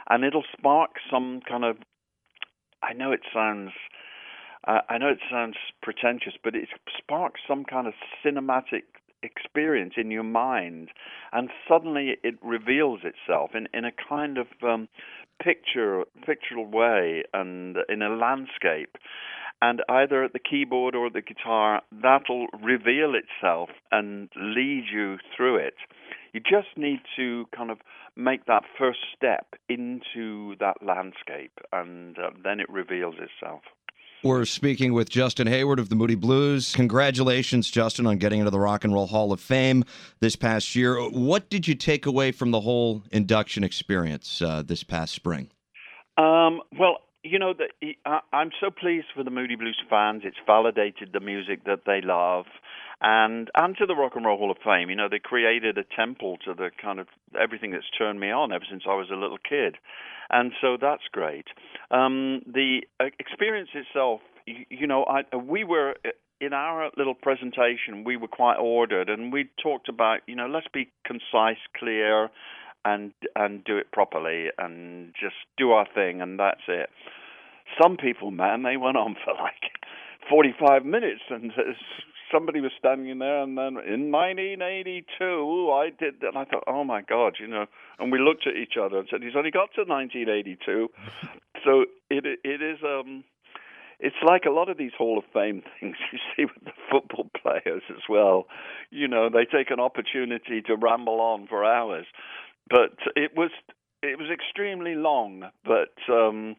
and 0.08 0.24
it'll 0.24 0.44
spark 0.56 0.90
some 1.10 1.40
kind 1.48 1.64
of. 1.64 1.76
I 2.82 2.92
know 2.92 3.12
it 3.12 3.20
sounds. 3.32 3.70
Uh, 4.66 4.80
I 4.90 4.98
know 4.98 5.08
it 5.08 5.20
sounds 5.30 5.56
pretentious, 5.82 6.34
but 6.44 6.54
it 6.54 6.68
sparks 6.98 7.40
some 7.48 7.64
kind 7.64 7.86
of 7.86 7.94
cinematic 8.24 8.82
experience 9.22 9.94
in 9.96 10.10
your 10.10 10.22
mind, 10.24 10.88
and 11.32 11.50
suddenly 11.68 12.16
it 12.22 12.36
reveals 12.42 13.00
itself 13.04 13.50
in, 13.54 13.68
in 13.72 13.84
a 13.84 13.92
kind 14.08 14.38
of 14.38 14.46
um, 14.62 14.88
picture 15.42 16.04
pictorial 16.26 16.66
way 16.66 17.24
and 17.32 17.76
in 17.88 18.02
a 18.02 18.10
landscape. 18.10 18.96
And 19.62 19.82
either 19.90 20.24
at 20.24 20.32
the 20.32 20.38
keyboard 20.38 20.94
or 20.94 21.10
the 21.10 21.20
guitar, 21.20 21.82
that'll 21.90 22.46
reveal 22.62 23.12
itself 23.14 23.68
and 23.92 24.30
lead 24.34 24.84
you 24.90 25.18
through 25.36 25.56
it. 25.56 25.74
You 26.32 26.40
just 26.40 26.76
need 26.76 27.00
to 27.16 27.44
kind 27.54 27.70
of 27.70 27.78
make 28.16 28.46
that 28.46 28.62
first 28.78 29.00
step 29.14 29.46
into 29.68 30.54
that 30.60 30.76
landscape, 30.82 31.58
and 31.72 32.18
uh, 32.18 32.30
then 32.42 32.60
it 32.60 32.70
reveals 32.70 33.16
itself. 33.16 33.62
We're 34.22 34.44
speaking 34.44 34.92
with 34.92 35.08
Justin 35.08 35.46
Hayward 35.46 35.78
of 35.78 35.88
the 35.88 35.94
Moody 35.94 36.14
Blues. 36.14 36.74
Congratulations, 36.74 37.70
Justin, 37.70 38.06
on 38.06 38.18
getting 38.18 38.40
into 38.40 38.50
the 38.50 38.60
Rock 38.60 38.84
and 38.84 38.92
Roll 38.92 39.06
Hall 39.06 39.32
of 39.32 39.40
Fame 39.40 39.82
this 40.20 40.36
past 40.36 40.76
year. 40.76 41.00
What 41.08 41.48
did 41.48 41.66
you 41.66 41.74
take 41.74 42.04
away 42.04 42.30
from 42.30 42.50
the 42.50 42.60
whole 42.60 43.02
induction 43.12 43.64
experience 43.64 44.42
uh, 44.42 44.62
this 44.62 44.82
past 44.82 45.14
spring? 45.14 45.48
Um, 46.18 46.60
well, 46.78 46.98
you 47.22 47.38
know, 47.38 47.54
the, 47.54 47.94
I'm 48.30 48.50
so 48.60 48.70
pleased 48.70 49.06
for 49.14 49.24
the 49.24 49.30
Moody 49.30 49.56
Blues 49.56 49.80
fans. 49.88 50.20
It's 50.26 50.36
validated 50.46 51.14
the 51.14 51.20
music 51.20 51.64
that 51.64 51.86
they 51.86 52.02
love, 52.02 52.44
and 53.00 53.50
and 53.54 53.76
to 53.78 53.86
the 53.86 53.94
Rock 53.94 54.12
and 54.16 54.24
Roll 54.24 54.38
Hall 54.38 54.50
of 54.50 54.58
Fame. 54.64 54.90
You 54.90 54.96
know, 54.96 55.08
they 55.10 55.18
created 55.18 55.78
a 55.78 55.84
temple 55.96 56.38
to 56.44 56.54
the 56.54 56.70
kind 56.80 57.00
of 57.00 57.06
everything 57.40 57.70
that's 57.70 57.90
turned 57.96 58.20
me 58.20 58.30
on 58.30 58.52
ever 58.52 58.64
since 58.68 58.84
I 58.88 58.94
was 58.94 59.08
a 59.10 59.16
little 59.16 59.38
kid 59.38 59.76
and 60.30 60.52
so 60.60 60.76
that's 60.80 61.02
great. 61.10 61.46
Um, 61.90 62.42
the 62.46 62.82
uh, 63.00 63.06
experience 63.18 63.70
itself, 63.74 64.20
you, 64.46 64.64
you 64.70 64.86
know, 64.86 65.04
I, 65.04 65.36
we 65.36 65.64
were 65.64 65.96
uh, 66.04 66.10
in 66.40 66.52
our 66.52 66.90
little 66.96 67.14
presentation, 67.14 68.04
we 68.04 68.16
were 68.16 68.28
quite 68.28 68.56
ordered, 68.56 69.10
and 69.10 69.32
we 69.32 69.50
talked 69.62 69.88
about, 69.88 70.20
you 70.26 70.36
know, 70.36 70.46
let's 70.46 70.68
be 70.72 70.88
concise, 71.04 71.58
clear, 71.76 72.30
and 72.84 73.12
and 73.36 73.62
do 73.64 73.76
it 73.76 73.92
properly, 73.92 74.46
and 74.56 75.12
just 75.20 75.34
do 75.58 75.72
our 75.72 75.86
thing, 75.94 76.22
and 76.22 76.38
that's 76.38 76.62
it. 76.68 76.88
Some 77.80 77.96
people, 77.96 78.30
man, 78.30 78.62
they 78.62 78.76
went 78.76 78.96
on 78.96 79.16
for 79.24 79.34
like 79.34 79.72
45 80.30 80.84
minutes, 80.84 81.22
and 81.28 81.52
somebody 82.32 82.60
was 82.60 82.70
standing 82.78 83.08
in 83.08 83.18
there, 83.18 83.42
and 83.42 83.58
then 83.58 83.76
in 83.86 84.10
1982, 84.10 85.70
I 85.72 85.90
did 85.90 86.20
that. 86.20 86.28
And 86.28 86.38
I 86.38 86.44
thought, 86.44 86.64
oh 86.66 86.84
my 86.84 87.02
God, 87.02 87.34
you 87.40 87.46
know. 87.46 87.66
And 87.98 88.12
we 88.12 88.18
looked 88.18 88.46
at 88.46 88.54
each 88.56 88.74
other 88.80 88.98
and 88.98 89.08
said, 89.10 89.22
he's 89.22 89.36
only 89.36 89.50
got 89.50 89.74
to 89.74 89.82
1982. 89.82 90.88
so 91.64 91.84
it 92.08 92.24
it 92.44 92.62
is 92.62 92.78
um, 92.84 93.24
it's 93.98 94.16
like 94.26 94.44
a 94.46 94.50
lot 94.50 94.68
of 94.68 94.78
these 94.78 94.92
Hall 94.96 95.18
of 95.18 95.24
Fame 95.32 95.62
things 95.80 95.96
you 96.12 96.18
see 96.36 96.44
with 96.44 96.64
the 96.64 96.72
football 96.90 97.28
players 97.42 97.82
as 97.90 98.02
well. 98.08 98.46
You 98.90 99.08
know, 99.08 99.28
they 99.28 99.44
take 99.44 99.70
an 99.70 99.80
opportunity 99.80 100.62
to 100.62 100.76
ramble 100.76 101.20
on 101.20 101.46
for 101.48 101.64
hours, 101.64 102.06
but 102.68 102.94
it 103.16 103.32
was 103.36 103.50
it 104.02 104.18
was 104.18 104.28
extremely 104.32 104.94
long, 104.94 105.50
but. 105.64 105.94
um 106.12 106.56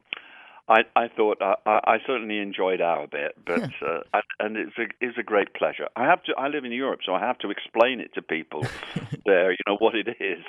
I, 0.67 0.81
I 0.95 1.07
thought 1.07 1.41
I, 1.41 1.55
I 1.65 1.97
certainly 2.05 2.39
enjoyed 2.39 2.81
our 2.81 3.07
bit, 3.07 3.35
but 3.45 3.69
uh, 3.85 4.21
and 4.39 4.55
it's 4.57 4.77
a 4.77 4.83
it's 5.01 5.17
a 5.17 5.23
great 5.23 5.53
pleasure. 5.53 5.87
I 5.95 6.05
have 6.05 6.23
to. 6.23 6.33
I 6.37 6.47
live 6.47 6.65
in 6.65 6.71
Europe, 6.71 7.01
so 7.05 7.13
I 7.13 7.19
have 7.19 7.37
to 7.39 7.49
explain 7.49 7.99
it 7.99 8.13
to 8.13 8.21
people 8.21 8.65
there. 9.25 9.51
You 9.51 9.57
know 9.67 9.77
what 9.77 9.95
it 9.95 10.07
is. 10.19 10.43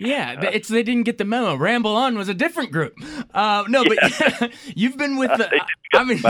yeah, 0.00 0.36
uh, 0.40 0.50
it's 0.52 0.68
they 0.68 0.82
didn't 0.82 1.04
get 1.04 1.18
the 1.18 1.24
memo. 1.24 1.56
Ramble 1.56 1.94
on 1.96 2.16
was 2.16 2.28
a 2.28 2.34
different 2.34 2.72
group. 2.72 2.94
Uh, 3.34 3.64
no, 3.68 3.84
but 3.84 4.52
you've 4.76 4.96
been 4.96 5.16
with 5.16 5.30
the. 5.36 5.60
I 5.94 6.04
mean, 6.04 6.22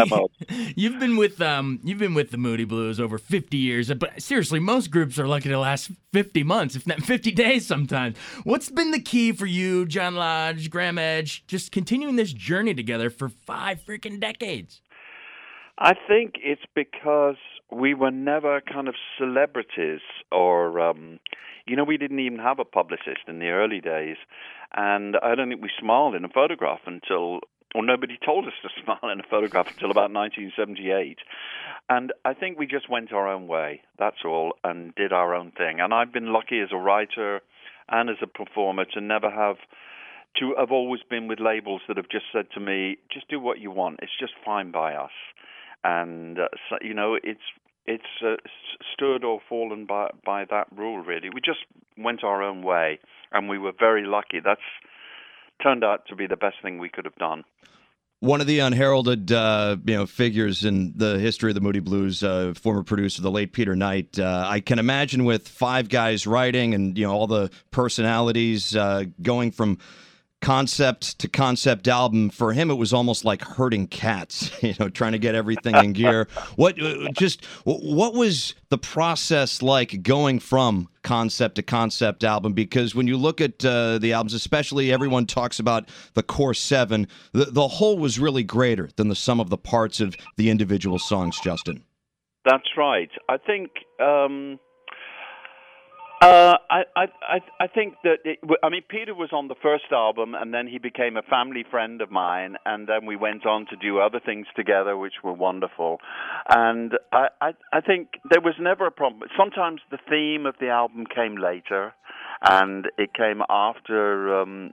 you've 0.77 0.99
been 0.99 1.17
with 1.17 1.41
um, 1.43 1.81
you've 1.85 1.99
been 1.99 2.15
with 2.15 2.31
the 2.31 2.39
Moody 2.39 2.65
Blues 2.65 2.99
over 2.99 3.19
fifty 3.19 3.59
years. 3.59 3.93
But 3.93 4.23
seriously, 4.23 4.61
most 4.61 4.91
groups 4.91 5.19
are 5.19 5.29
lucky 5.29 5.49
to 5.51 5.59
last 5.59 5.91
fifty 6.13 6.43
months, 6.43 6.75
if 6.75 6.87
not 6.87 7.03
fifty 7.03 7.31
days, 7.31 7.67
sometimes. 7.67 8.17
What's 8.45 8.71
been 8.71 8.93
the 8.93 9.01
key 9.01 9.33
for 9.33 9.47
you, 9.47 9.87
John 9.87 10.15
Lodge, 10.15 10.71
Graeme 10.71 10.99
Edge, 10.99 11.47
just 11.47 11.71
continuing 11.71 12.17
this 12.17 12.33
journey 12.33 12.75
together? 12.79 13.11
for 13.11 13.29
five 13.29 13.81
freaking 13.85 14.21
decades? 14.21 14.81
I 15.79 15.95
think 15.95 16.35
it's 16.43 16.63
because 16.75 17.37
we 17.71 17.95
were 17.95 18.11
never 18.11 18.61
kind 18.61 18.89
of 18.89 18.95
celebrities 19.19 20.01
or 20.33 20.81
um 20.81 21.21
you 21.67 21.77
know 21.77 21.85
we 21.85 21.99
didn't 21.99 22.21
even 22.21 22.39
have 22.39 22.59
a 22.59 22.65
publicist 22.65 23.29
in 23.29 23.39
the 23.39 23.49
early 23.49 23.81
days 23.81 24.17
and 24.75 25.17
I 25.23 25.35
don't 25.35 25.49
think 25.49 25.63
we 25.63 25.71
smiled 25.79 26.15
in 26.15 26.25
a 26.25 26.29
photograph 26.29 26.81
until 26.87 27.41
or 27.75 27.85
nobody 27.85 28.19
told 28.25 28.47
us 28.47 28.55
to 28.63 28.69
smile 28.83 29.13
in 29.13 29.21
a 29.21 29.29
photograph 29.31 29.69
until 29.71 29.91
about 29.91 30.11
1978 30.13 31.19
and 31.91 32.13
I 32.25 32.35
think 32.35 32.59
we 32.59 32.67
just 32.67 32.89
went 32.89 33.13
our 33.13 33.29
own 33.29 33.47
way 33.47 33.83
that's 33.99 34.25
all 34.25 34.55
and 34.65 34.95
did 34.95 35.13
our 35.13 35.35
own 35.35 35.53
thing 35.53 35.79
and 35.81 35.93
I've 35.93 36.13
been 36.13 36.33
lucky 36.33 36.61
as 36.61 36.71
a 36.73 36.77
writer 36.77 37.41
and 37.91 38.11
as 38.11 38.17
a 38.23 38.27
performer 38.27 38.85
to 38.87 39.01
never 39.01 39.31
have 39.31 39.57
to 40.39 40.55
have 40.59 40.71
always 40.71 41.01
been 41.09 41.29
with 41.29 41.41
labels 41.41 41.83
that 41.89 41.97
have 41.97 42.09
just 42.09 42.27
said 42.33 42.47
to 42.55 42.61
me, 42.61 42.99
just 43.13 43.29
do 43.29 43.41
what 43.41 43.59
you 43.59 43.71
want. 43.71 44.01
It's 44.03 44.13
just 44.19 44.33
fine 44.45 44.71
by 44.71 44.95
us. 44.95 45.11
And 45.85 46.39
uh, 46.39 46.49
so, 46.69 46.77
you 46.83 46.95
know, 46.95 47.17
it's 47.23 47.41
it's 47.87 48.05
uh, 48.25 48.37
stood 48.93 49.25
or 49.25 49.41
fallen 49.49 49.87
by 49.87 50.11
by 50.25 50.45
that 50.51 50.67
rule. 50.77 50.99
Really, 50.99 51.31
we 51.31 51.41
just 51.41 51.61
went 51.97 52.23
our 52.23 52.43
own 52.43 52.63
way, 52.63 52.99
and 53.33 53.49
we 53.49 53.59
were 53.59 53.73
very 53.79 54.05
lucky. 54.07 54.41
That's 54.45 54.61
turned 55.63 55.85
out 55.85 56.07
to 56.09 56.17
be 56.17 56.27
the 56.27 56.37
best 56.37 56.57
thing 56.63 56.79
we 56.79 56.89
could 56.89 57.05
have 57.05 57.17
done. 57.17 57.45
One 58.21 58.41
of 58.41 58.49
the 58.49 58.59
unheralded, 58.59 59.31
uh, 59.31 59.77
you 59.87 59.95
know, 59.95 60.07
figures 60.07 60.65
in 60.65 60.93
the 60.97 61.21
history 61.21 61.53
of 61.53 61.55
the 61.55 61.61
Moody 61.61 61.79
Blues, 61.79 62.25
uh, 62.25 62.53
former 62.61 62.83
producer, 62.83 63.23
the 63.23 63.31
late 63.31 63.53
Peter 63.53 63.77
Knight. 63.77 64.19
Uh, 64.19 64.45
I 64.45 64.59
can 64.59 64.81
imagine 64.81 65.25
with 65.25 65.47
five 65.47 65.89
guys 65.89 66.27
writing 66.27 66.75
and 66.75 66.99
you 66.99 67.07
know 67.07 67.13
all 67.13 67.29
the 67.29 67.51
personalities 67.71 68.75
uh, 68.75 69.05
going 69.23 69.53
from 69.53 69.79
concept 70.41 71.19
to 71.19 71.29
concept 71.29 71.89
album 71.89 72.31
for 72.31 72.53
him 72.53 72.71
it 72.71 72.75
was 72.75 72.93
almost 72.93 73.25
like 73.25 73.43
herding 73.43 73.89
cats 73.89 74.51
you 74.63 74.75
know 74.79 74.89
trying 74.89 75.13
to 75.13 75.19
get 75.19 75.35
everything 75.35 75.75
in 75.77 75.93
gear. 75.93 76.29
What 76.57 76.81
uh, 76.81 77.09
just 77.13 77.45
what 77.65 78.15
was 78.15 78.55
the 78.69 78.79
process 78.79 79.63
like 79.63 80.03
going 80.03 80.39
from 80.39 80.89
concept 81.03 81.57
to 81.57 81.63
concept 81.63 82.23
album? 82.23 82.53
Because 82.53 82.95
when 82.95 83.09
you 83.09 83.17
look 83.17 83.41
at 83.41 83.65
uh, 83.65 83.99
the 83.99 84.13
albums 84.13 84.35
especially 84.35 84.93
everyone 84.93 85.27
talks 85.27 85.59
about 85.59 85.89
the 86.15 86.23
core 86.23 86.55
seven 86.55 87.09
the, 87.33 87.47
the 87.47 87.67
whole 87.67 87.99
was 87.99 88.19
really 88.19 88.45
greater 88.45 88.89
than 88.97 89.09
the 89.09 89.17
sum 89.17 89.41
of 89.41 89.51
the 89.51 89.59
parts 89.59 90.01
of 90.01 90.15
the 90.37 90.51
individual 90.51 90.99
songs 90.99 91.39
justin. 91.43 91.85
That's 92.45 92.77
right. 92.77 93.11
I 93.29 93.37
think 93.39 93.71
um 94.01 94.61
uh, 96.21 96.57
I, 96.69 96.83
I 96.97 97.41
I 97.61 97.67
think 97.69 97.95
that 98.03 98.19
it, 98.25 98.39
I 98.63 98.69
mean 98.69 98.83
Peter 98.89 99.15
was 99.15 99.31
on 99.33 99.49
the 99.49 99.55
first 99.63 99.85
album, 99.93 100.35
and 100.35 100.53
then 100.53 100.67
he 100.67 100.79
became 100.79 101.17
a 101.17 101.23
family 101.23 101.65
friend 101.71 102.03
of 102.03 102.11
mine, 102.11 102.57
and 102.67 102.89
then 102.89 103.07
we 103.07 103.15
went 103.15 103.47
on 103.47 103.67
to 103.67 103.77
do 103.77 104.01
other 104.01 104.21
things 104.25 104.47
together, 104.57 104.97
which 104.97 105.15
were 105.23 105.33
wonderful. 105.33 105.99
And 106.49 106.93
I 107.13 107.29
I, 107.41 107.51
I 107.73 107.81
think 107.81 108.15
there 108.31 108.41
was 108.41 108.55
never 108.59 108.87
a 108.87 108.91
problem. 108.91 109.29
Sometimes 109.37 109.81
the 109.91 109.99
theme 110.11 110.47
of 110.47 110.57
the 110.61 110.69
album 110.69 111.07
came 111.07 111.37
later, 111.37 111.95
and 112.43 112.87
it 112.99 113.15
came 113.15 113.43
after 113.49 114.41
um, 114.41 114.73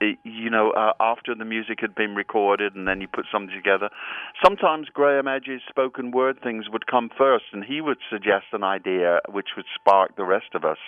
you 0.00 0.50
know, 0.50 0.70
uh, 0.70 0.92
after 0.98 1.34
the 1.34 1.44
music 1.44 1.78
had 1.80 1.94
been 1.94 2.14
recorded 2.14 2.74
and 2.74 2.88
then 2.88 3.00
you 3.00 3.08
put 3.08 3.26
something 3.30 3.54
together. 3.54 3.90
Sometimes 4.42 4.88
Graeme 4.88 5.28
Edge's 5.28 5.62
spoken 5.68 6.10
word 6.10 6.38
things 6.42 6.66
would 6.70 6.86
come 6.86 7.10
first 7.16 7.44
and 7.52 7.64
he 7.64 7.80
would 7.80 7.98
suggest 8.10 8.46
an 8.52 8.64
idea 8.64 9.20
which 9.28 9.48
would 9.56 9.66
spark 9.74 10.16
the 10.16 10.24
rest 10.24 10.54
of 10.54 10.64
us. 10.64 10.78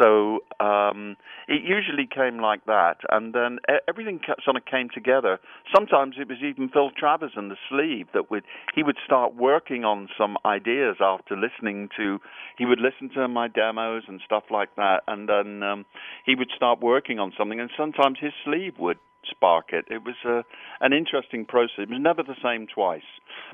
So 0.00 0.40
um, 0.60 1.16
it 1.48 1.62
usually 1.62 2.06
came 2.06 2.38
like 2.38 2.64
that, 2.66 2.98
and 3.10 3.34
then 3.34 3.58
everything 3.88 4.20
sort 4.44 4.56
of 4.56 4.64
came 4.64 4.88
together. 4.92 5.38
Sometimes 5.74 6.16
it 6.18 6.28
was 6.28 6.38
even 6.42 6.68
Phil 6.68 6.90
Travers 6.96 7.32
in 7.36 7.48
the 7.48 7.56
sleeve 7.68 8.06
that 8.14 8.30
would 8.30 8.44
he 8.74 8.82
would 8.82 8.98
start 9.04 9.34
working 9.34 9.84
on 9.84 10.08
some 10.18 10.36
ideas 10.44 10.96
after 11.00 11.36
listening 11.36 11.88
to. 11.96 12.18
He 12.58 12.66
would 12.66 12.80
listen 12.80 13.10
to 13.14 13.28
my 13.28 13.48
demos 13.48 14.04
and 14.08 14.20
stuff 14.24 14.44
like 14.50 14.74
that, 14.76 15.02
and 15.06 15.28
then 15.28 15.62
um, 15.62 15.86
he 16.24 16.34
would 16.34 16.50
start 16.54 16.80
working 16.80 17.18
on 17.18 17.32
something, 17.36 17.60
and 17.60 17.70
sometimes 17.76 18.18
his 18.20 18.32
sleeve 18.44 18.74
would 18.78 18.98
spark 19.30 19.66
it. 19.72 19.84
It 19.90 20.02
was 20.04 20.16
a, 20.24 20.44
an 20.84 20.92
interesting 20.92 21.44
process. 21.44 21.78
It 21.78 21.90
was 21.90 21.98
never 22.00 22.22
the 22.22 22.36
same 22.42 22.66
twice. 22.66 23.02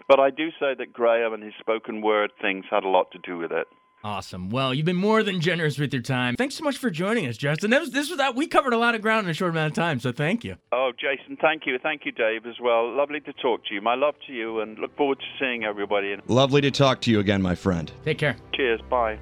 But 0.09 0.21
I 0.21 0.31
do 0.31 0.51
say 0.61 0.75
that 0.79 0.93
Graeme 0.93 1.35
and 1.35 1.43
his 1.43 1.55
spoken 1.59 2.03
word 2.03 2.31
things 2.41 2.65
had 2.71 2.85
a 2.85 2.89
lot 2.89 3.11
to 3.12 3.19
do 3.19 3.39
with 3.39 3.53
it. 3.53 3.67
Awesome. 4.07 4.51
Well, 4.51 4.73
you've 4.73 4.87
been 4.87 4.95
more 4.95 5.25
than 5.25 5.40
generous 5.40 5.81
with 5.81 5.92
your 5.92 6.01
time. 6.01 6.37
Thanks 6.37 6.55
so 6.55 6.62
much 6.62 6.79
for 6.79 6.90
joining 6.90 7.27
us, 7.27 7.37
Justin. 7.37 7.71
This 7.71 7.81
was, 7.81 7.90
this 7.90 8.09
was 8.09 8.21
uh, 8.21 8.31
we 8.37 8.47
covered 8.47 8.73
a 8.73 8.79
lot 8.79 8.95
of 8.95 9.03
ground 9.03 9.27
in 9.27 9.31
a 9.33 9.35
short 9.35 9.51
amount 9.51 9.73
of 9.73 9.75
time, 9.75 9.99
so 9.99 10.12
thank 10.12 10.45
you. 10.45 10.55
Oh, 10.71 10.92
Jason, 10.97 11.37
thank 11.40 11.66
you. 11.66 11.77
Thank 11.83 12.03
you, 12.07 12.12
Dave, 12.12 12.47
as 12.47 12.55
well. 12.62 12.88
Lovely 12.88 13.19
to 13.19 13.33
talk 13.33 13.64
to 13.64 13.75
you. 13.75 13.81
My 13.81 13.97
love 13.97 14.14
to 14.29 14.33
you, 14.33 14.61
and 14.61 14.79
look 14.79 14.97
forward 14.97 15.19
to 15.19 15.25
seeing 15.40 15.64
everybody. 15.64 16.14
Lovely 16.29 16.61
to 16.61 16.71
talk 16.71 17.01
to 17.01 17.11
you 17.11 17.19
again, 17.19 17.42
my 17.42 17.57
friend. 17.57 17.90
Take 18.05 18.19
care. 18.19 18.37
Cheers. 18.55 18.81
Bye. 18.88 19.19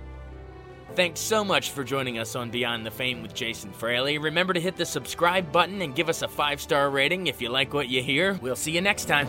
Thanks 0.93 1.21
so 1.21 1.43
much 1.43 1.71
for 1.71 1.83
joining 1.83 2.19
us 2.19 2.37
on 2.37 2.51
Beyond 2.51 2.85
the 2.85 2.91
Fame 2.91 3.23
with 3.23 3.33
Jason 3.33 3.73
Fraley. 3.73 4.19
Remember 4.19 4.53
to 4.53 4.61
hit 4.61 4.77
the 4.77 4.85
subscribe 4.85 5.51
button 5.51 5.81
and 5.81 5.95
give 5.95 6.11
us 6.11 6.21
a 6.21 6.29
five 6.29 6.61
star 6.61 6.91
rating 6.91 7.27
if 7.29 7.41
you 7.41 7.49
like 7.49 7.73
what 7.73 7.89
you 7.89 8.03
hear. 8.03 8.35
We'll 8.43 8.55
see 8.55 8.73
you 8.73 8.83
next 8.83 9.07
time. 9.07 9.29